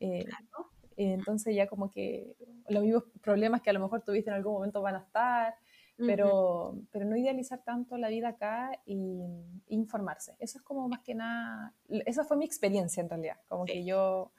[0.00, 0.70] eh, claro.
[0.96, 2.36] eh, entonces ya como que
[2.68, 5.54] los mismos problemas que a lo mejor tuviste en algún momento van a estar,
[5.98, 9.22] Ujú, pero, pero no idealizar tanto la vida acá y
[9.68, 10.34] informarse.
[10.38, 11.74] Eso es como más que nada,
[12.06, 14.32] esa fue mi experiencia en realidad, como sí, que yo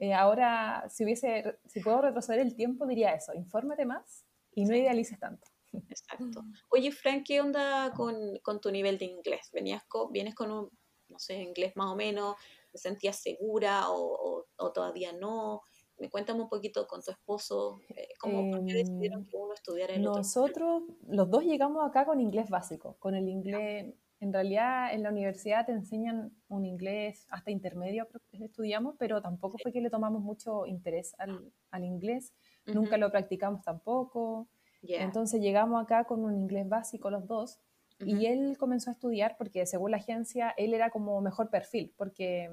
[0.00, 4.74] eh, ahora, si hubiese, si puedo retroceder el tiempo, diría eso, infórmate más y no
[4.76, 5.46] idealices tanto.
[5.88, 6.44] Exacto.
[6.70, 9.50] Oye, Frank, ¿qué onda con, con tu nivel de inglés?
[9.52, 10.70] ¿Venías con, vienes con un,
[11.08, 12.36] no sé, inglés más o menos?
[12.72, 13.96] ¿Te sentías segura o,
[14.40, 15.62] o- o todavía no?
[15.98, 19.52] Me cuéntame un poquito con tu esposo, eh, ¿cómo, por qué decidieron Em, que uno
[19.54, 20.22] estudiara el otro?
[20.22, 25.10] nosotros, los dos llegamos acá con inglés básico, con el inglés, en realidad en la
[25.10, 30.66] universidad te enseñan un inglés hasta intermedio, estudiamos, pero tampoco fue que le tomamos mucho
[30.66, 32.34] interés al, al inglés,
[32.66, 34.48] Ujú, nunca lo practicamos tampoco.
[34.82, 35.02] Ya.
[35.02, 37.60] Entonces llegamos acá con un inglés básico los dos
[38.00, 41.92] Ujú, y él comenzó a estudiar porque según la agencia él era como mejor perfil
[41.96, 42.50] porque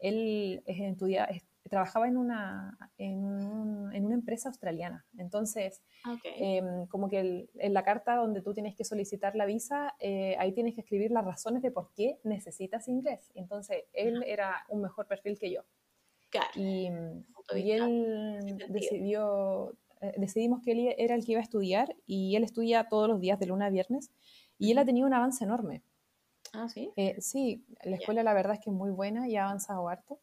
[0.00, 5.06] él estudia- es- trabajaba en una, en, un- en una empresa australiana.
[5.18, 6.20] Entonces, Ok.
[6.24, 10.36] em, como que el- en la carta donde tú tienes que solicitar la visa, eh,
[10.38, 13.30] ahí tienes que escribir las razones de por qué necesitas inglés.
[13.34, 15.62] Entonces, él era un mejor perfil que yo.
[16.30, 16.90] Claro, Y,
[17.54, 22.44] y él decidió, eh, decidimos que él era el que iba a estudiar y él
[22.44, 24.10] estudia todos los días de lunes a viernes
[24.58, 25.82] y él ha tenido un avance enorme.
[26.52, 26.90] Ah, sí.
[26.96, 30.20] Eh, sí, la escuela la verdad es que es muy buena y ha avanzado harto,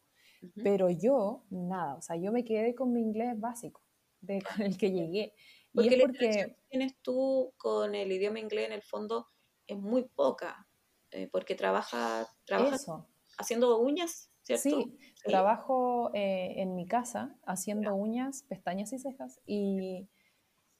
[0.62, 3.82] Pero yo nada, o sea, yo me quedé con mi inglés básico,
[4.20, 5.34] de, con el que llegué.
[5.72, 8.82] Y Porque es la interacción porque que tienes tú con el idioma inglés en el
[8.82, 9.26] fondo
[9.66, 10.66] es muy poca,
[11.10, 13.06] eh, porque trabaja, trabajas eso,
[13.38, 14.62] haciendo uñas, ¿cierto?
[14.62, 15.22] sí, Sí.
[15.24, 20.08] trabajo eh, en mi casa haciendo uñas, pestañas y cejas y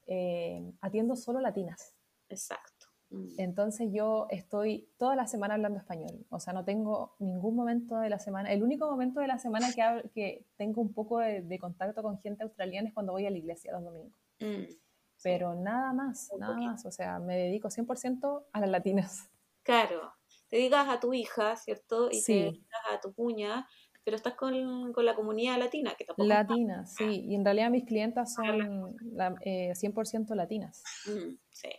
[0.07, 1.95] eh, atiendo solo latinas.
[2.29, 2.72] Exacto.
[3.13, 3.27] Mm.
[3.39, 8.09] Entonces yo estoy toda la semana hablando español, o sea, no tengo ningún momento de
[8.09, 11.41] la semana, el único momento de la semana que, hab- que tengo un poco de,
[11.41, 14.63] de contacto con gente australiana es cuando voy a la iglesia los domingos, Mm.
[15.15, 15.29] Sí.
[15.29, 16.71] pero nada más, Un nada poquito.
[16.71, 19.29] más, o sea, me dedico 100% a las latinas.
[19.61, 20.11] Claro,
[20.49, 22.07] te digas a tu hija, ¿cierto?
[22.07, 23.67] Y te Sí, digas a tu cuña,
[24.03, 27.69] pero estás con, con la comunidad latina, que tampoco es latinas, sí, y en realidad
[27.69, 28.65] mis clientas Habla.
[28.65, 30.83] son la- eh, 100% latinas.
[31.05, 31.69] Mm, sí.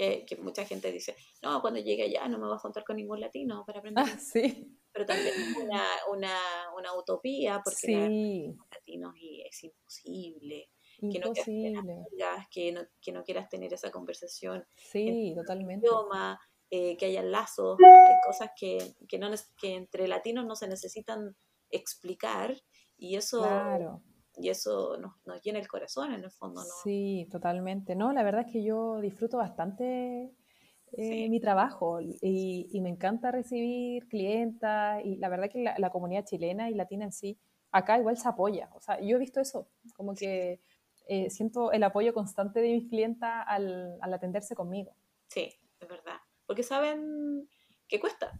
[0.00, 2.96] Que, que mucha gente dice, no, cuando llegue allá no me vas a contar con
[2.96, 4.18] ningún latino para aprender Ah, inglés".
[4.18, 6.38] sí, Pero también es una, una,
[6.76, 10.70] una utopía, porque sí, los latinos y es imposible
[11.08, 15.04] que no quieras tener imposible, amigas, que no, que no quieras tener esa conversación sí,
[15.04, 20.46] en totalmente, idioma, eh, que haya lazos, hay cosas que, que, no, que entre latinos
[20.46, 21.36] no se necesitan
[21.70, 22.56] explicar
[22.96, 24.02] y eso, claro.
[24.42, 26.74] Y eso nos, nos llena el corazón en el fondo, ¿no?
[26.82, 27.94] Sí, totalmente.
[27.94, 30.34] No, la verdad es que yo disfruto bastante
[30.92, 31.28] eh, Sí.
[31.28, 36.24] mi trabajo y, y me encanta recibir clientas y la verdad que la, la comunidad
[36.24, 37.38] chilena y latina en sí,
[37.72, 38.70] acá igual se apoya.
[38.74, 40.60] O sea, yo he visto eso, como que
[41.08, 44.94] eh, siento el apoyo constante de mis clientas al, al atenderse conmigo.
[45.28, 46.16] Sí, es verdad.
[46.46, 47.48] Porque saben
[47.88, 48.32] que cuesta.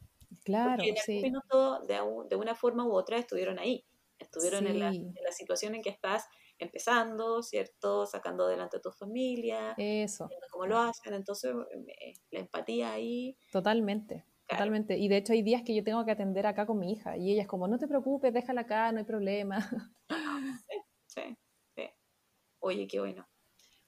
[0.45, 3.87] Claro, Porque en algún sí, minuto, de, un- de una forma u otra, estuvieron ahí.
[4.33, 6.25] Estuvieron en, la, en la situación en que estás
[6.59, 8.07] empezando, ¿cierto?
[8.07, 11.15] Sacando adelante a tu familia, eso, cómo lo hacen.
[11.15, 11.53] Entonces,
[12.01, 14.25] eh, la empatía ahí, totalmente.
[14.47, 14.65] claro.
[14.65, 14.99] Totalmente.
[14.99, 17.33] Y de hecho hay días que yo tengo que atender acá con mi hija y
[17.33, 19.59] ella es como, no te preocupes, déjala acá, no hay problema.
[21.13, 21.37] Sí,
[21.75, 21.91] sí.
[22.61, 23.29] Oye, qué bueno.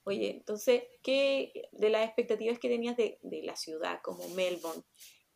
[0.03, 4.83] Oye, entonces, ¿qué de las expectativas que tenías de, de la ciudad como Melbourne?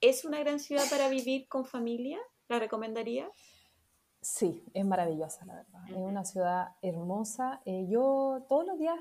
[0.02, 2.20] ¿Es una gran ciudad para vivir con familia?
[2.50, 3.30] ¿La recomendarías?
[4.30, 5.82] Sí, es maravillosa, la verdad.
[5.90, 7.62] Es una ciudad hermosa.
[7.66, 8.98] Eh, yo todos los días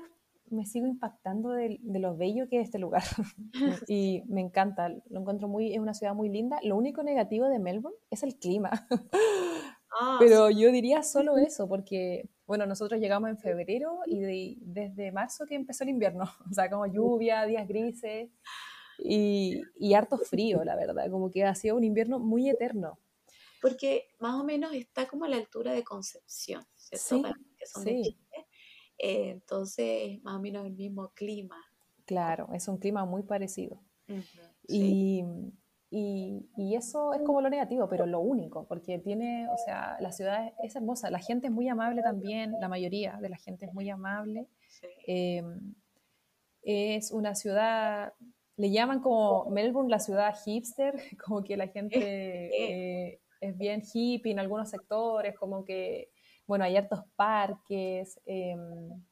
[0.49, 3.03] me sigo impactando de, de lo bello que es este lugar
[3.89, 4.87] y me encanta.
[5.09, 6.59] Lo encuentro muy, es una ciudad muy linda.
[6.63, 8.71] Lo único negativo de Melbourne es el clima,
[9.99, 15.11] Ah, pero yo diría solo eso, porque bueno, nosotros llegamos en febrero y de- desde
[15.11, 18.29] marzo que empezó el invierno, o sea, como lluvia, días grises
[18.99, 22.99] y, y harto frío, la verdad, como que ha sido un invierno muy eterno.
[23.61, 27.05] Porque más o menos está como a la altura de Concepción, ¿cierto?
[27.07, 28.01] Sí, Para que son de sí.
[28.03, 28.47] Chile.
[28.99, 31.57] Eh, entonces, más o menos el mismo clima.
[32.05, 33.81] Claro, es un clima muy parecido.
[34.67, 35.23] Y,
[35.89, 40.11] y- y eso es como lo negativo, pero lo único, porque tiene, o sea, la
[40.11, 43.73] ciudad es, hermosa, la gente es muy amable también, la mayoría de la gente es
[43.73, 44.47] muy amable.
[45.05, 45.43] Eh,
[46.61, 48.13] es una ciudad,
[48.57, 50.93] le llaman como Melbourne la ciudad hipster,
[51.25, 51.97] como que la gente
[53.13, 56.11] eh, es bien hippie en algunos sectores, como que,
[56.45, 58.19] bueno, hay hartos parques.
[58.25, 59.03] em,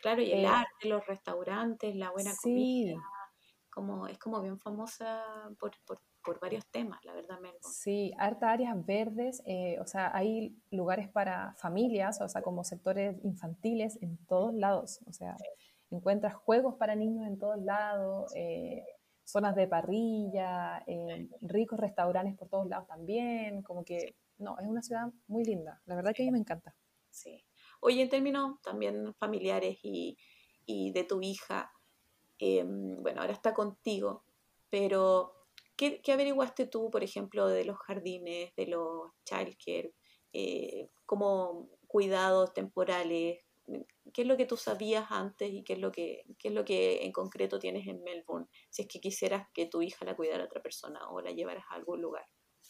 [0.00, 3.00] Claro, y el eh, arte, los restaurantes, la buena sí, comida,
[3.70, 5.24] como, es como bien famosa
[5.58, 7.60] por, por, por varios temas, la verdad, Melbourne.
[7.72, 13.16] sí, hartas áreas verdes, eh, o sea, hay lugares para familias, o sea, como sectores
[13.24, 15.36] infantiles en todos lados, o sea,
[15.90, 18.84] encuentras juegos para niños en todos lados, eh,
[19.24, 24.82] zonas de parrilla, eh, ricos restaurantes por todos lados también, como que, no, es una
[24.82, 26.74] ciudad muy linda, la verdad que a mí me encanta.
[27.10, 27.44] Sí.
[27.80, 30.16] Oye, en términos también familiares y,
[30.66, 31.70] y de tu hija,
[32.38, 34.24] em, bueno, ahora está contigo,
[34.70, 35.34] pero
[35.76, 39.92] ¿qué, qué averiguaste tú, por ejemplo, de los jardines, de los childcare,
[40.32, 43.44] eh, como cuidados temporales?
[44.12, 46.64] ¿Qué es lo que tú sabías antes y qué es lo que, qué es lo
[46.64, 48.46] que en concreto tienes en Melbourne?
[48.70, 51.74] Si es que quisieras que tu hija la cuidara otra persona o la llevaras a
[51.74, 52.24] algún lugar.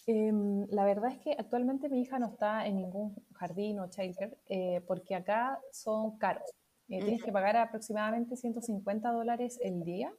[0.07, 4.37] Em, la verdad es que actualmente mi hija no está en ningún jardín o childcare
[4.47, 6.51] eh, porque acá son caros.
[6.89, 10.13] Eh, tienes que pagar aproximadamente 150 dólares el día,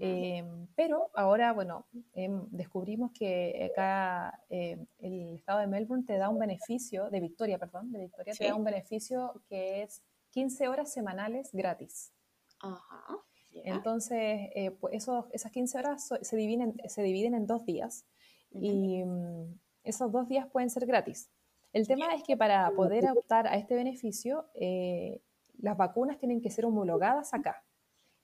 [0.00, 6.28] em, pero ahora, bueno, em, descubrimos que acá em, el estado de Melbourne te da
[6.28, 10.92] un beneficio, de Victoria, perdón, de Victoria te da un beneficio que es 15 horas
[10.92, 12.12] semanales gratis.
[12.60, 13.18] Ajá.
[13.64, 18.04] Entonces, eh, pues esos, esas 15 horas so- se dividen, se dividen en dos días
[18.50, 21.30] y mm, esos dos días pueden ser gratis.
[21.72, 25.22] El tema es que para poder optar a este beneficio, eh,
[25.58, 27.64] las vacunas tienen que ser homologadas acá.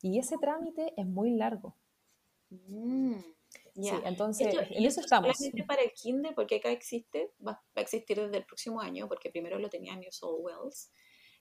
[0.04, 1.78] Y ese trámite es muy largo.
[2.50, 3.20] Mm,
[3.74, 4.02] Sí, ya.
[4.04, 5.34] entonces Esto, en y eso estamos.
[5.36, 9.30] solamente para el kinder, porque acá existe, va, a existir desde el próximo año, porque
[9.30, 10.92] primero lo tenía New South Wales,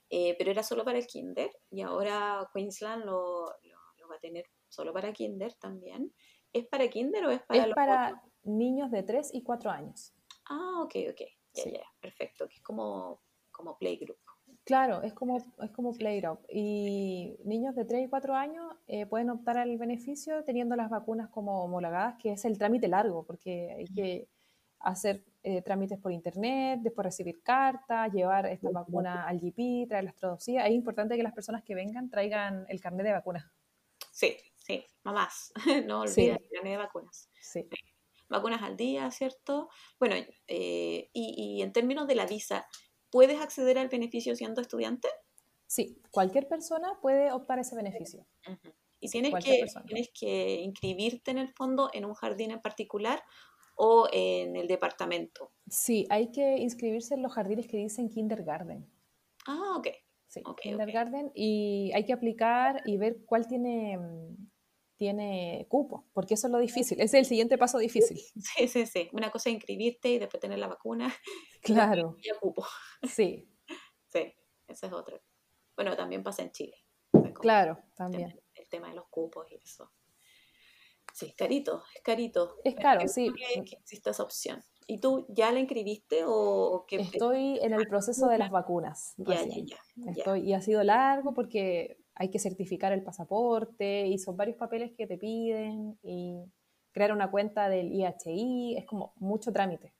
[0.08, 4.20] eh, pero era solo para el kinder, y ahora Queensland lo, lo, lo va a
[4.20, 6.14] tener solo para kinder también.
[6.54, 8.32] ¿Es para kinder o es para Es los para otros?
[8.44, 10.14] niños de 3 y 4 años.
[10.48, 11.20] Ah, ok, ok,
[11.52, 11.70] ya, Sí.
[11.72, 14.18] ya, perfecto, que es como, como playgroup.
[14.64, 15.92] Claro, es como, es como.
[16.48, 21.28] Y niños de 3 y 4 años eh, pueden optar al beneficio teniendo las vacunas
[21.28, 24.28] como homologadas, que es el trámite largo, porque hay que
[24.80, 30.66] hacer eh, trámites por internet, después recibir cartas, llevar esta vacuna al GP, traerlas traducidas.
[30.66, 33.44] Es importante que las personas que vengan traigan el carnet de vacunas.
[34.10, 35.52] Sí, sí, mamás,
[35.86, 37.28] no Sí, olviden el carnet de vacunas.
[37.40, 37.68] sí.
[38.28, 39.68] vacunas al día, ¿cierto?
[39.98, 42.66] Bueno, eh, y, y en términos de la visa,
[43.14, 45.06] ¿puedes acceder al beneficio siendo estudiante?
[45.68, 48.26] Sí, cualquier persona puede optar a ese beneficio.
[48.98, 49.86] Y tienes que, persona.
[49.86, 53.22] tienes que inscribirte en el fondo en un jardín en particular
[53.76, 55.52] o en el departamento.
[55.68, 58.84] Sí, hay que inscribirse en los jardines que dicen kindergarten.
[59.46, 59.86] Ah, ok.
[60.26, 60.60] Sí, Ok, ok.
[60.62, 61.30] kindergarten.
[61.36, 64.50] Y hay que aplicar y ver cuál tiene, mm,
[64.96, 67.00] tiene cupo, porque eso es lo difícil.
[67.00, 68.20] Ese es el siguiente paso difícil.
[68.56, 69.08] Sí, sí, sí.
[69.12, 71.12] Una cosa es inscribirte y después tener la vacuna
[71.54, 72.64] y Claro, ya cupo.
[73.02, 73.48] sí,
[74.12, 74.32] Sí,
[74.68, 75.20] esa es otra.
[75.74, 76.76] Bueno, también pasa en Chile.
[77.34, 78.40] Claro, también.
[78.54, 79.90] el tema de los cupos y eso.
[81.12, 82.56] Sí, es carito, es carito.
[82.64, 83.32] Es caro, sí.
[83.36, 84.62] que, exista esa opción.
[84.86, 86.96] ¿Y tú ya la inscribiste o, qué?
[86.96, 90.10] Estoy en el proceso de las vacunas Ya, ya, ya.
[90.10, 94.92] Estoy, y ha sido largo porque hay que certificar el pasaporte y son varios papeles
[94.96, 96.44] que te piden y
[96.92, 99.94] crear una cuenta del IHI, es como mucho trámite.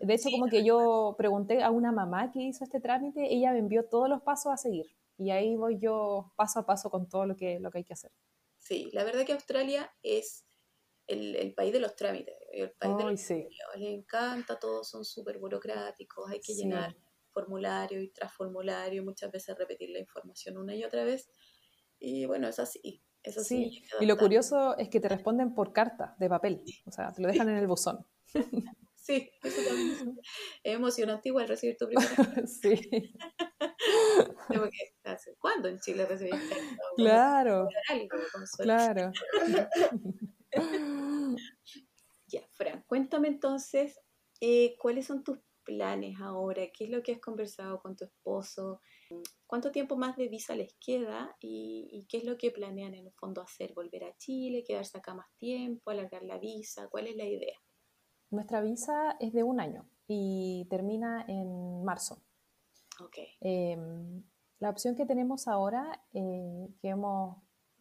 [0.00, 3.52] De hecho, Sí, como que yo pregunté a una mamá que hizo este trámite, ella
[3.52, 4.86] me envió todos los pasos a seguir.
[5.18, 7.94] Y ahí voy yo paso a paso con todo lo que, lo que hay que
[7.94, 8.12] hacer.
[8.58, 10.46] sí, la verdad que Australia es
[11.06, 13.48] el, el país de los trámites, el país de los sí.
[13.76, 16.96] Les encanta, todos son súper burocráticos, hay que sí, llenar
[17.32, 21.30] formulario y tras formulario, muchas veces repetir la información una y otra vez.
[21.98, 23.70] Y bueno, es así, es así.
[23.70, 23.84] sí.
[24.00, 27.28] Y lo curioso es que te responden por carta de papel, o sea, te lo
[27.28, 28.06] dejan en el buzón.
[29.02, 30.04] Sí, eso también es
[30.62, 32.06] emocionante igual recibir tu primera
[32.46, 32.76] Sí,
[34.70, 36.76] que, ¿hace ¿Cuándo en Chile recibís carta?
[36.96, 38.18] Claro, algo,
[38.58, 39.12] claro.
[42.26, 43.98] Ya, Fran, cuéntame entonces,
[44.40, 46.62] eh, ¿cuáles son tus planes ahora?
[46.72, 48.80] ¿Qué es lo que has conversado con tu esposo?
[49.46, 51.36] ¿Cuánto tiempo más de visa les queda?
[51.40, 53.72] ¿Y, y qué es lo que planean en el fondo hacer?
[53.74, 54.64] ¿Volver a Chile?
[54.66, 55.90] ¿Quedarse acá más tiempo?
[55.90, 56.88] ¿Alargar la visa?
[56.88, 57.58] ¿Cuál es la idea?
[58.30, 62.22] Nuestra visa es de un año y termina en marzo.
[63.02, 63.18] Ok.
[63.40, 63.76] Eh,
[64.60, 67.38] la opción que tenemos ahora, eh, que hemos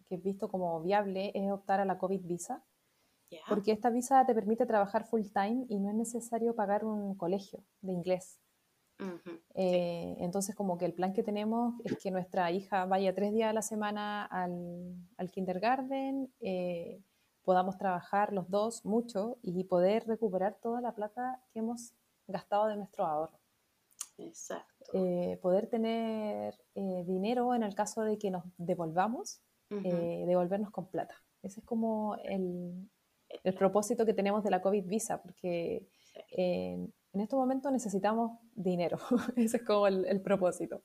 [0.08, 2.64] que visto como viable, es optar a la COVID visa,
[3.48, 7.64] Porque esta visa te permite trabajar full time y no es necesario pagar un colegio
[7.82, 8.40] de inglés.
[9.56, 13.50] Eh, entonces, como que el plan que tenemos es que nuestra hija vaya tres días
[13.50, 17.02] a la semana al, al kindergarten, eh,
[17.44, 21.94] podamos trabajar los dos mucho y poder recuperar toda la plata que hemos
[22.28, 23.40] gastado de nuestro ahorro.
[24.18, 24.86] Exacto.
[24.94, 31.16] Eh, poder tener dinero en el caso de que nos devolvamos, devolvernos con plata.
[31.42, 32.90] Ese es como el,
[33.44, 35.88] el, propósito que tenemos de la COVID Visa, porque
[37.14, 38.98] en estos momentos necesitamos dinero.
[39.36, 40.84] Ese es como el, el, propósito.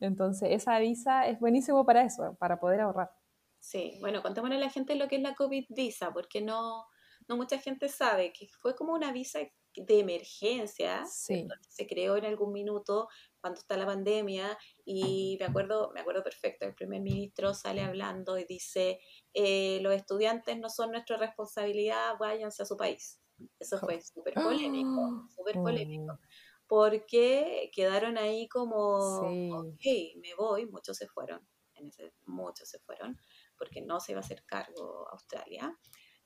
[0.00, 3.10] Entonces, esa visa es buenísimo para eso, para poder ahorrar.
[3.58, 6.86] Sí, bueno, contémosle a la gente lo que es la COVID Visa, porque no,
[7.28, 9.40] no mucha gente sabe que fue como una visa
[9.74, 13.08] de emergencia, se creó en algún minuto
[13.40, 18.38] cuando está la pandemia y me acuerdo, me acuerdo perfecto, el primer ministro sale hablando
[18.38, 19.00] y dice,
[19.34, 23.20] eh, los estudiantes no son nuestra responsabilidad, váyanse a su país.
[23.58, 26.18] Eso fue súper polémico, súper polémico, mm.
[26.66, 29.84] porque quedaron ahí como, ok,
[30.16, 33.16] me voy, muchos se fueron, en ese, muchos se fueron,
[33.56, 35.76] porque no se iba a hacer cargo Australia,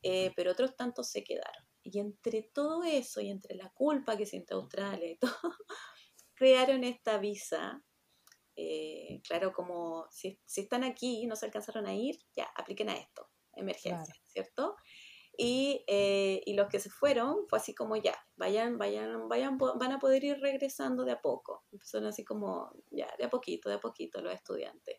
[0.02, 1.64] eh, pero otros tantos se quedaron.
[1.84, 5.56] Y entre todo eso y entre la culpa que siente Australia y todo,
[6.34, 7.82] crearon esta visa.
[8.56, 12.96] Eh, claro, como si, están aquí y no se alcanzaron a ir, ya, apliquen a
[12.96, 14.76] esto, emergencia, ¿cierto?
[15.34, 19.92] Y, eh, y, los que se fueron fue así como ya, vayan, vayan, vayan, van
[19.92, 21.64] a poder ir regresando de a poco.
[21.82, 24.98] Son así como, ya, de a poquito, de a poquito los estudiantes.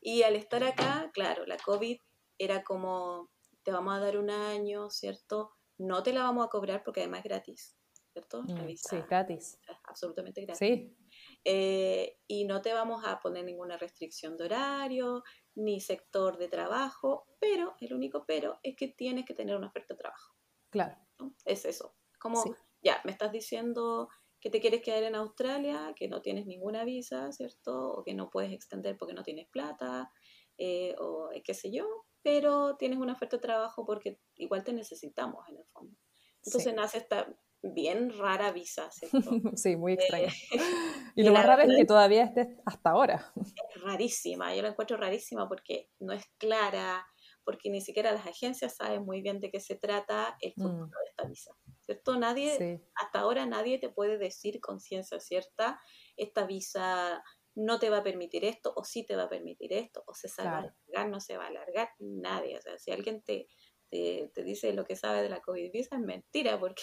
[0.00, 1.98] Y al estar acá, claro, la COVID
[2.38, 3.30] era como,
[3.64, 5.56] te vamos a dar un año, ¿cierto?
[5.82, 7.76] no te la vamos a cobrar porque además es gratis,
[8.12, 8.42] ¿cierto?
[8.42, 9.58] Mm, sí, gratis.
[9.84, 10.58] absolutamente gratis.
[10.58, 10.96] Sí.
[11.44, 15.22] Eh, y no te vamos a poner ninguna restricción de horario
[15.54, 19.94] ni sector de trabajo, pero el único pero es que tienes que tener una oferta
[19.94, 20.34] de trabajo.
[20.70, 20.96] Claro.
[21.44, 21.96] Es eso.
[22.18, 22.42] Como,
[22.82, 24.08] ya, me estás diciendo
[24.40, 27.92] que te quieres quedar en Australia, que no tienes ninguna visa, ¿cierto?
[27.92, 30.10] O que no puedes extender porque no tienes plata,
[30.58, 31.86] eh, o qué sé yo,
[32.22, 35.96] pero tienes una oferta de trabajo porque igual te necesitamos en el fondo.
[36.44, 37.32] Entonces nace esta
[37.62, 39.18] bien rara visa, ¿cierto?
[39.56, 40.26] sí, muy extraña.
[40.26, 40.32] Eh,
[41.16, 43.32] y, lo más raro es que todavía esté hasta ahora.
[43.40, 47.06] Es rarísima, yo la encuentro rarísima porque no es clara,
[47.44, 50.62] porque ni siquiera las agencias saben muy bien de qué se trata el mm.
[50.62, 51.52] futuro de esta visa.
[51.80, 52.16] ¿Cierto?
[52.16, 55.80] Nadie, hasta ahora nadie te puede decir con ciencia cierta,
[56.16, 57.22] esta visa
[57.54, 60.28] no te va a permitir esto, o sí te va a permitir esto, o se
[60.42, 62.56] va a alargar, no se va a alargar, nadie.
[62.56, 63.46] O sea, si alguien te,
[63.90, 66.82] te, dice lo que sabe de la COVID visa, es mentira, porque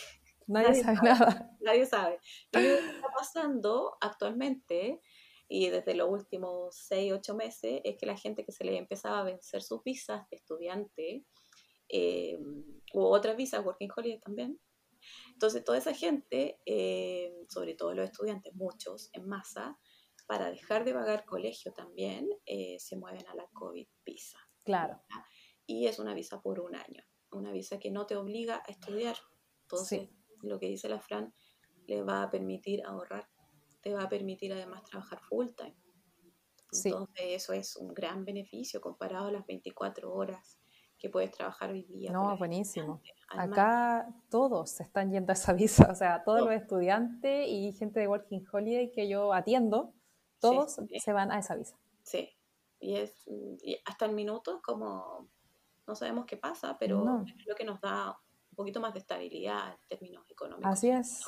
[0.50, 1.58] nadie, sabe, nada.
[1.62, 2.20] Nadie sabe.
[2.52, 5.02] Lo que está pasando actualmente,
[5.47, 9.20] y desde los últimos 6, 8 meses, es que la gente que se le empezaba
[9.20, 11.26] a vencer sus visas de estudiante,
[11.89, 12.38] eh,
[12.93, 14.60] u otras visas, Working Holiday también,
[15.34, 19.80] entonces, toda esa gente, eh, sobre todo los estudiantes, muchos en masa,
[20.28, 24.39] para dejar de pagar colegio también, eh, se mueven a la COVID visa.
[24.64, 25.02] Claro.
[25.66, 29.18] Y es una visa por un año, una visa que no te obliga a estudiar.
[29.64, 30.10] Entonces,
[30.41, 31.33] lo que dice la Fran,
[31.87, 33.27] le va a permitir ahorrar,
[33.81, 35.75] te va a permitir además trabajar full time.
[36.71, 40.59] Entonces, eso es un gran beneficio comparado a las 24 horas
[40.99, 42.11] que puedes trabajar hoy día.
[42.11, 43.01] No, buenísimo.
[43.29, 48.01] Acá todos se están yendo a esa visa, o sea, todos los estudiantes y gente
[48.01, 49.93] de Working Holiday que yo atiendo,
[50.39, 51.77] todos se van a esa visa.
[52.03, 52.29] Sí,
[52.79, 53.25] y es
[53.85, 55.27] hasta el minuto como
[55.87, 58.19] no sabemos qué pasa, pero es lo que nos da
[58.60, 60.72] poquito más de estabilidad en términos económicos.
[60.72, 61.24] Así es.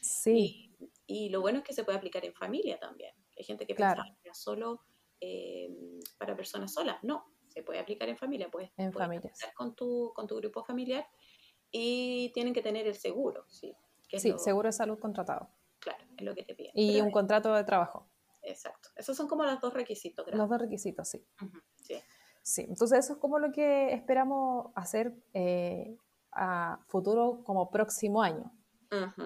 [0.00, 0.72] Sí.
[1.06, 3.12] Y, lo bueno es que se puede aplicar en familia también.
[3.36, 4.82] Hay gente que piensa que es solo
[5.20, 5.68] eh,
[6.16, 7.02] para personas solas.
[7.02, 8.48] No, se puede aplicar en familia.
[8.48, 9.32] Puedes, en familia.
[9.56, 11.08] con tu, con tu grupo familiar
[11.72, 13.44] y tienen que tener el seguro.
[13.48, 13.74] Sí,
[14.16, 15.50] sí seguro de salud contratado.
[15.80, 16.70] Claro, es lo que te piden.
[16.74, 18.08] Y un contrato de trabajo.
[18.42, 18.90] Exacto.
[18.94, 20.24] Esos son como los dos requisitos.
[20.32, 21.26] Los dos requisitos, sí.
[21.82, 21.96] sí.
[22.46, 25.98] Sí, entonces eso es como lo que esperamos hacer eh,
[26.36, 28.52] a futuro como próximo año.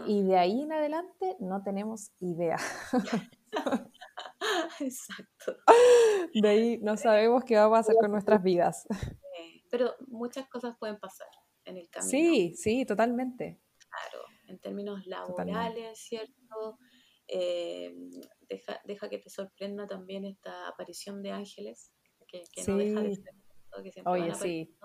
[0.06, 2.56] Y de ahí en adelante no tenemos idea.
[4.80, 5.56] Exacto.
[6.32, 8.86] De ahí no sabemos qué va a pasar con nuestras vidas.
[9.70, 11.28] Pero muchas cosas pueden pasar
[11.64, 12.10] en el camino.
[12.10, 13.60] Sí, sí, totalmente.
[13.78, 16.78] Claro, en términos laborales, ¿cierto?
[17.28, 17.94] Eh,
[18.48, 21.92] deja, deja que te sorprenda también esta aparición de ángeles,
[22.26, 23.34] que, no deja de ser,
[23.92, 24.76] que Oye, sí.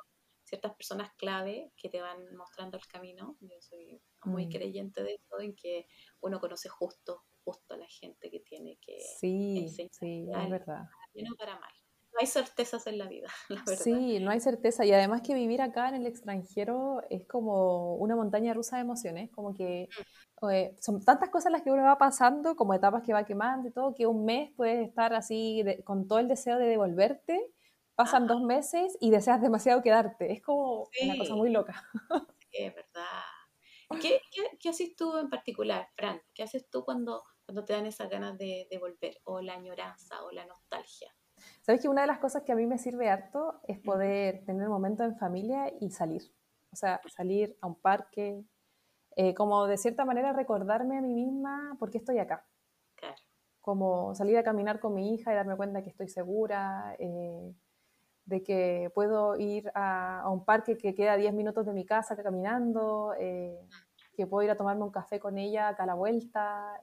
[0.55, 3.37] Ciertas personas clave que te van mostrando el camino.
[3.41, 4.49] Yo soy muy mm.
[4.49, 5.87] creyente de eso, en que
[6.21, 10.83] uno conoce justo, justo a la gente que tiene que sí, sí, es verdad.
[10.89, 11.71] Para bien o para mal
[12.15, 13.83] no hay certezas en la vida, la verdad.
[13.83, 14.85] Sí, no hay certeza.
[14.85, 19.29] Y además que vivir acá en el extranjero es como una montaña rusa de emociones,
[19.31, 19.89] como que
[20.49, 23.71] eh, son tantas cosas las que uno va pasando, como etapas que va quemando y
[23.71, 27.53] todo, que un mes puedes estar así con todo el deseo de devolverte,
[27.95, 30.31] pasan dos meses y deseas demasiado quedarte.
[30.31, 31.83] Es como una cosa muy loca.
[32.51, 33.03] Sí, es verdad.
[34.01, 34.21] ¿Qué,
[34.61, 36.21] qué, haces tú en particular, Fran?
[36.33, 39.17] ¿Qué haces tú cuando, cuando te dan esas ganas de, de volver?
[39.25, 41.13] O la añoranza o la nostalgia.
[41.61, 44.69] Sabes que una de las cosas que a mí me sirve harto es poder tener
[44.69, 46.21] momentos en familia y salir.
[46.71, 48.45] O sea, salir a un parque,
[49.15, 52.47] eh, como de cierta manera recordarme a mí misma por qué estoy acá.
[52.95, 53.15] Claro.
[53.61, 57.53] Como salir a caminar con mi hija y darme cuenta que estoy segura, eh,
[58.25, 63.13] de que puedo ir a, un parque que queda 10 minutos de mi casa caminando,
[63.19, 63.59] eh,
[64.15, 66.81] que puedo ir a tomarme un café con ella acá a la vuelta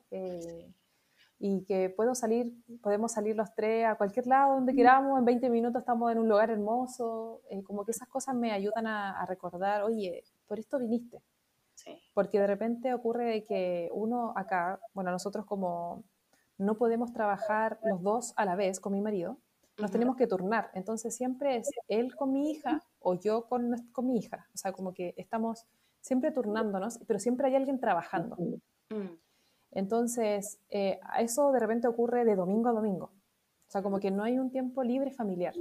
[1.45, 5.51] y que puedo salir, podemos salir los tres a cualquier lado donde queramos, en 20
[5.51, 9.83] minutos estamos en un lugar hermoso, eh, como que esas cosas me ayudan a, recordar,
[9.83, 11.21] oye, por esto viniste.
[12.15, 16.05] Porque de repente ocurre que uno acá, bueno, nosotros como
[16.59, 19.39] no podemos trabajar los dos a la vez con mi marido,
[19.79, 20.71] nos tenemos que turnar.
[20.75, 24.49] Entonces siempre es él con mi hija o yo con, con mi hija.
[24.55, 25.67] O sea, como que estamos
[26.01, 28.37] siempre turnándonos, pero siempre hay alguien trabajando.
[28.91, 29.17] Mm.
[29.73, 33.07] Entonces, eh, eso de repente ocurre de domingo a domingo.
[33.07, 35.55] O sea, como que no hay un tiempo libre familiar.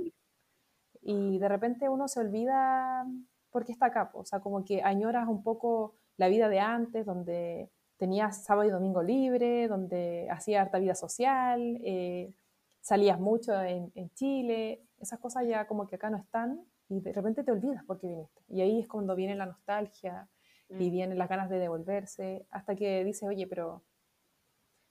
[1.01, 3.07] Y de repente uno se olvida
[3.51, 4.11] por qué está acá.
[4.13, 8.71] O sea, como que añoras un poco la vida de antes, donde tenías sábado y
[8.71, 12.33] domingo libre, donde hacías harta vida social, eh,
[12.81, 14.83] salías mucho en, en, Chile.
[14.99, 18.07] Esas cosas ya como que acá no están y de repente te olvidas por qué
[18.07, 18.41] viniste.
[18.49, 20.27] Y ahí es cuando viene la nostalgia
[20.69, 20.91] y mm.
[20.91, 23.83] vienen las ganas de devolverse, hasta que dices, oye, pero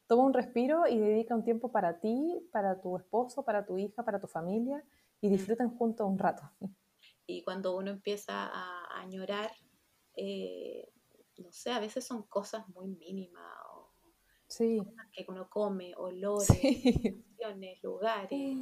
[0.06, 4.02] toma un respiro y dedica un tiempo para ti, para tu esposo, para tu hija,
[4.04, 4.82] para tu familia
[5.20, 5.32] y mm.
[5.32, 6.42] disfruten juntos un rato.
[7.26, 9.50] Y cuando uno empieza a añorar,
[10.16, 10.90] eh,
[11.38, 13.92] no sé, a veces son cosas muy mínimas, o
[14.48, 14.80] sí.
[15.12, 17.24] que uno come, olores, sí.
[17.82, 18.56] Lugares,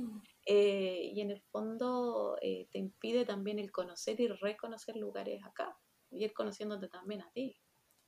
[0.46, 5.76] eh, y en el fondo eh, te impide también el conocer y reconocer lugares acá,
[6.10, 7.56] y ir conociéndote también a ti.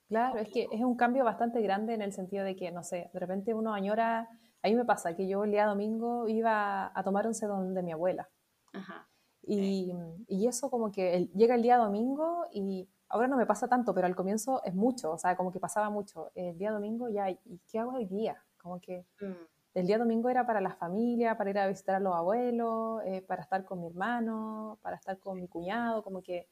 [0.09, 3.11] Claro, es que es un cambio bastante grande en el sentido de que, no sé,
[3.13, 4.29] de repente uno añora,
[4.63, 7.83] a mí me pasa que yo el día domingo iba a tomar un sedón de
[7.83, 8.29] mi abuela.
[8.73, 9.09] Ajá.
[9.43, 9.93] Y,
[10.29, 14.07] y, eso como que llega el día domingo y ahora no me pasa tanto, pero
[14.07, 16.31] al comienzo es mucho, o sea, como que pasaba mucho.
[16.35, 18.43] El día domingo ya, ¿y qué hago hoy día?
[18.59, 19.60] Como que mm.
[19.75, 23.23] El día domingo era para la familia, para ir a visitar a los abuelos, eh,
[23.23, 26.49] para estar con mi hermano, para estar con mi cuñado, como que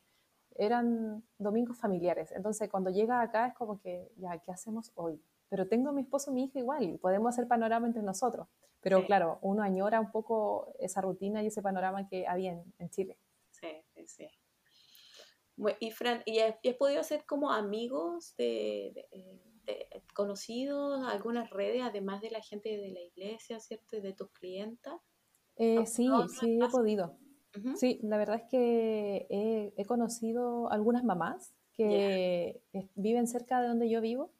[0.55, 2.33] eran domingos familiares.
[2.33, 5.21] Entonces, cuando llega acá es como que, ya, ¿qué hacemos hoy?
[5.49, 8.49] Pero tengo a mi esposo y mi hija igual, y podemos hacer panorama entre nosotros.
[8.81, 13.19] Pero claro, uno añora un poco esa rutina y ese panorama que había en, Chile.
[13.51, 14.29] Sí, sí, sí.
[15.81, 19.09] y Fran, ¿y has, podido hacer como amigos de,
[20.14, 23.97] conocidos, algunas redes, además de la gente de la iglesia, ¿cierto?
[23.97, 24.95] Y de tus clientas.
[25.57, 26.09] Eh, sí,
[26.41, 27.16] sí, he podido.
[27.75, 29.27] Sí, la verdad es que
[29.77, 32.61] he, conocido algunas mamás que
[32.95, 34.33] viven cerca de donde yo vivo.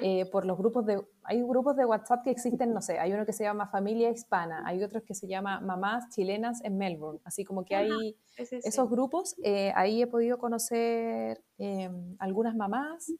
[0.00, 3.26] Eh, por los grupos de, hay grupos de WhatsApp que existen, no sé, hay uno
[3.26, 7.44] que se llama Familia Hispana, hay otros que se llama Mamás Chilenas en Melbourne, así
[7.44, 13.12] como que hay esos grupos, eh, ahí he podido conocer em, algunas mamás,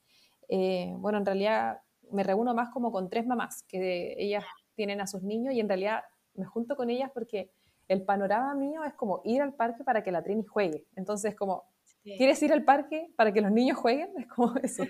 [0.55, 1.81] eh, bueno, en realidad
[2.11, 4.45] me reúno más como con tres mamás, que ellas
[4.75, 6.03] tienen a sus niños y en realidad
[6.35, 7.51] me junto con ellas porque
[7.89, 10.85] el panorama mío es como ir al parque para que la Trini juegue.
[10.95, 11.65] Entonces, como,
[12.03, 14.11] ¿quieres ir al parque para que los niños jueguen?
[14.19, 14.85] Es como eso.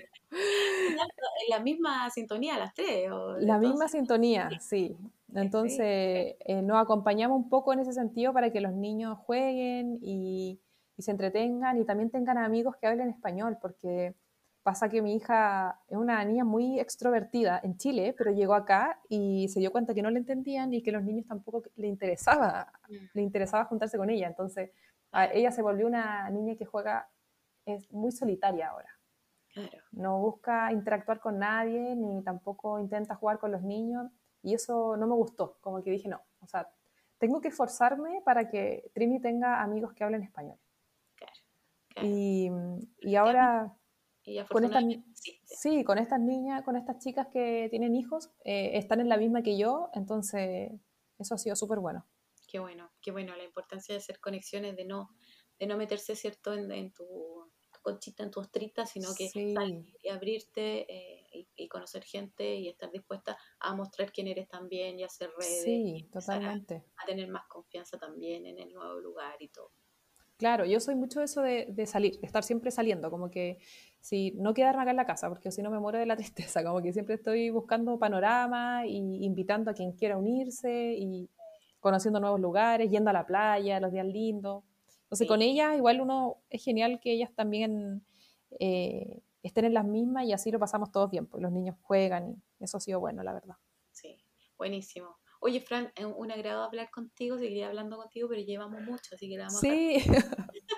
[1.47, 3.09] la misma sintonía las tres.
[3.39, 4.97] la misma sintonía, sí.
[5.33, 10.59] Entonces, eh, nos acompañamos un poco en ese sentido para que los niños jueguen y,
[10.97, 14.13] y se entretengan y también tengan amigos que hablen español, porque
[14.63, 19.49] Pasa que mi hija es una niña muy extrovertida en Chile, pero llegó acá y
[19.49, 22.95] se dio cuenta que no le entendían y que los niños tampoco le interesaba, mm.
[23.13, 24.27] le interesaba juntarse con ella.
[24.27, 24.71] Entonces,
[25.33, 27.09] ella se volvió una niña que juega,
[27.65, 28.89] es muy solitaria ahora.
[29.91, 34.09] No busca interactuar con nadie, ni tampoco intenta jugar con los niños.
[34.41, 36.69] Y eso no me gustó, como que dije, no, o sea,
[37.17, 40.57] tengo que esforzarme para que Trini tenga amigos que hablen español.
[42.01, 42.49] Y,
[43.01, 43.71] y ahora
[44.49, 44.83] con estas,
[45.45, 49.43] sí, con estas niñas, con estas chicas que tienen hijos, eh, están en la misma
[49.43, 50.71] que yo, entonces
[51.17, 52.05] eso ha sido súper bueno.
[52.47, 55.09] Qué bueno, qué bueno, la importancia de hacer conexiones, de no,
[55.59, 57.51] de no meterse, ¿cierto?, en, tu,
[57.81, 62.91] conchita, en tu ostrita, sino que salir y abrirte eh, y, conocer gente y estar
[62.91, 65.63] dispuesta a mostrar quién eres también y hacer redes.
[65.63, 66.85] Sí, totalmente.
[66.95, 69.71] a tener más confianza también en el nuevo lugar y todo.
[70.43, 73.59] Claro, yo soy mucho de eso de, salir, de estar siempre saliendo, como que
[74.01, 76.61] si no quedarme acá en la casa, porque si no me muero de la tristeza,
[76.65, 81.29] como que siempre estoy buscando panorama y invitando a quien quiera unirse y
[81.79, 84.65] conociendo nuevos lugares, yendo a la playa, los días lindos.
[85.03, 88.05] Entonces, con ellas, igual uno es genial que ellas también
[88.59, 92.43] eh, estén en las mismas y así lo pasamos todos bien, porque los niños juegan
[92.59, 93.55] y eso ha sido bueno, la verdad.
[93.93, 94.21] Sí,
[94.57, 95.22] buenísimo.
[95.45, 99.47] Oye, Fran, un agrado hablar contigo, seguiría hablando contigo, pero llevamos mucho, así que la
[99.47, 99.97] vamos Sí,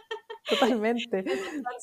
[0.49, 1.24] totalmente.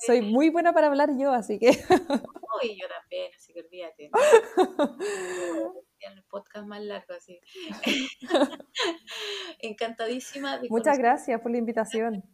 [0.04, 1.68] Soy muy buena para hablar yo, así que...
[1.68, 4.10] Uy, yo también, así que olvídate.
[6.00, 7.38] el podcast más largo, así.
[9.60, 10.60] Encantadísima.
[10.68, 12.24] Muchas gracias por la invitación.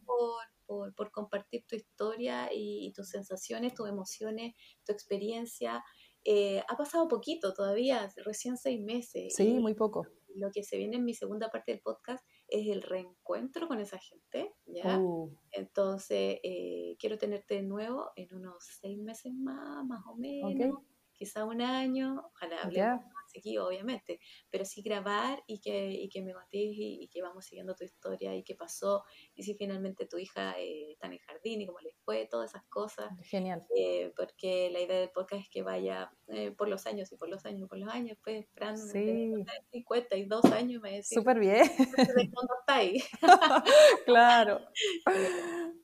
[0.65, 5.83] Por, por, compartir tu historia y, tus sensaciones, tus emociones, tu experiencia.
[6.25, 9.35] Eh, ha pasado poquito todavía, recién seis meses.
[9.35, 10.07] Sí, muy poco.
[10.35, 13.97] Lo que se viene en mi segunda parte del podcast es el reencuentro con esa
[13.97, 14.99] gente, ¿ya?
[14.99, 15.35] Uh.
[15.51, 20.79] Entonces, eh, quiero tenerte de nuevo en unos seis meses más, más o menos,
[21.19, 26.33] quizá un año, ojalá hablemos seguido, obviamente, pero sí grabar y que, y que me
[26.33, 29.03] contéis y, que vamos siguiendo tu historia y qué pasó,
[29.35, 32.51] y si finalmente tu hija eh, está en el jardín y cómo le fue, todas
[32.51, 33.09] esas cosas.
[33.23, 33.65] Genial.
[33.75, 37.29] Eh, porque la idea del podcast es que vaya eh, por los años y por
[37.29, 39.31] los años y por los años, pues Fran, sí.
[39.71, 41.09] 52 años me decís.
[41.09, 41.63] Súper bien.
[41.77, 42.23] ¿Dónde
[42.59, 42.97] está ahí?
[44.05, 44.59] claro.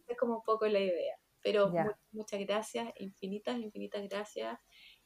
[0.07, 1.15] es como un poco la idea.
[1.41, 1.71] Pero
[2.11, 4.57] muchas gracias, infinitas, infinitas gracias.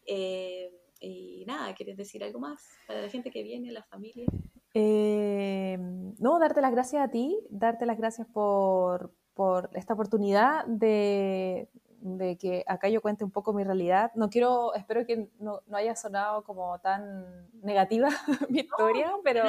[0.05, 4.25] Eh, y nada, ¿quieres decir algo más para la gente que viene, la familia?
[4.73, 5.77] Eh,
[6.19, 11.69] no, darte las gracias a ti, darte las gracias por, por esta oportunidad de,
[12.01, 14.11] de, que acá yo cuente un poco mi realidad.
[14.15, 18.09] No quiero, espero que no, no haya sonado como tan negativa
[18.49, 19.43] mi historia, pero,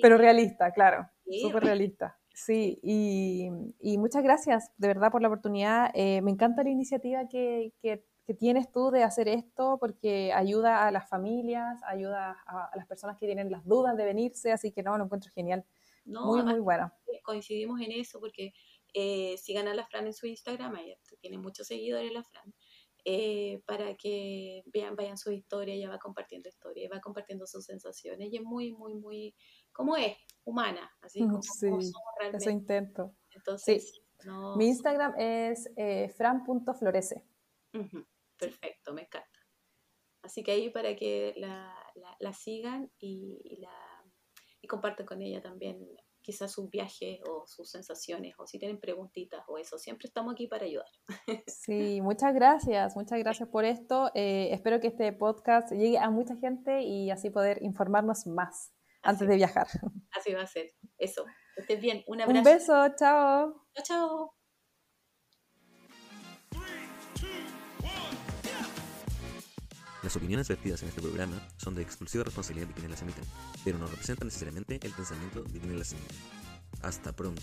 [0.00, 1.08] pero realista, claro,
[1.42, 2.18] súper realista.
[2.32, 3.48] Sí, y,
[3.80, 5.90] y, muchas gracias de verdad por la oportunidad.
[5.94, 10.86] Eh, me encanta la iniciativa que, que que tienes tú de hacer esto porque ayuda
[10.86, 14.82] a las familias, ayuda a, las personas que tienen las dudas de venirse, así que
[14.82, 15.64] no, lo encuentro genial.
[16.04, 16.92] muy, muy bueno.
[17.22, 18.52] Coincidimos en eso porque
[18.92, 22.52] eh, sigan a la Fran en su Instagram, ella tiene muchos seguidores la Fran,
[23.04, 28.32] eh, para que vean, vayan su historia, ella va compartiendo historia, va compartiendo sus sensaciones,
[28.32, 29.36] y es muy, muy, muy,
[29.70, 31.68] como es, humana, así como, sí,
[32.18, 32.44] realmente.
[32.44, 33.14] Eso intento.
[33.30, 34.02] Entonces,
[34.56, 37.22] mi Instagram es eh, fran.florece.
[38.38, 39.40] Perfecto, me encanta.
[40.22, 41.72] Así que ahí para que la,
[42.18, 44.04] la, sigan y, la,
[44.60, 45.78] y compartan con ella también
[46.20, 49.78] quizás sus viajes o sus sensaciones o si tienen preguntitas o eso.
[49.78, 50.86] Siempre estamos aquí para ayudar.
[51.46, 54.10] Sí, muchas gracias, muchas gracias por esto.
[54.14, 58.72] Eh, espero que este podcast llegue a mucha gente y así poder informarnos más
[59.02, 59.68] antes de viajar.
[60.10, 60.72] Así va a ser.
[60.98, 61.24] Eso.
[61.54, 62.02] Que estés bien.
[62.08, 62.38] Un abrazo.
[62.38, 62.88] Un beso.
[62.96, 63.62] Chao.
[63.74, 64.35] Chao, chao.
[70.06, 73.24] Las opiniones vertidas en este programa son de exclusiva responsabilidad de quienes las emiten,
[73.64, 75.96] pero no representan necesariamente el pensamiento de quienes las.
[76.80, 77.42] Hasta pronto.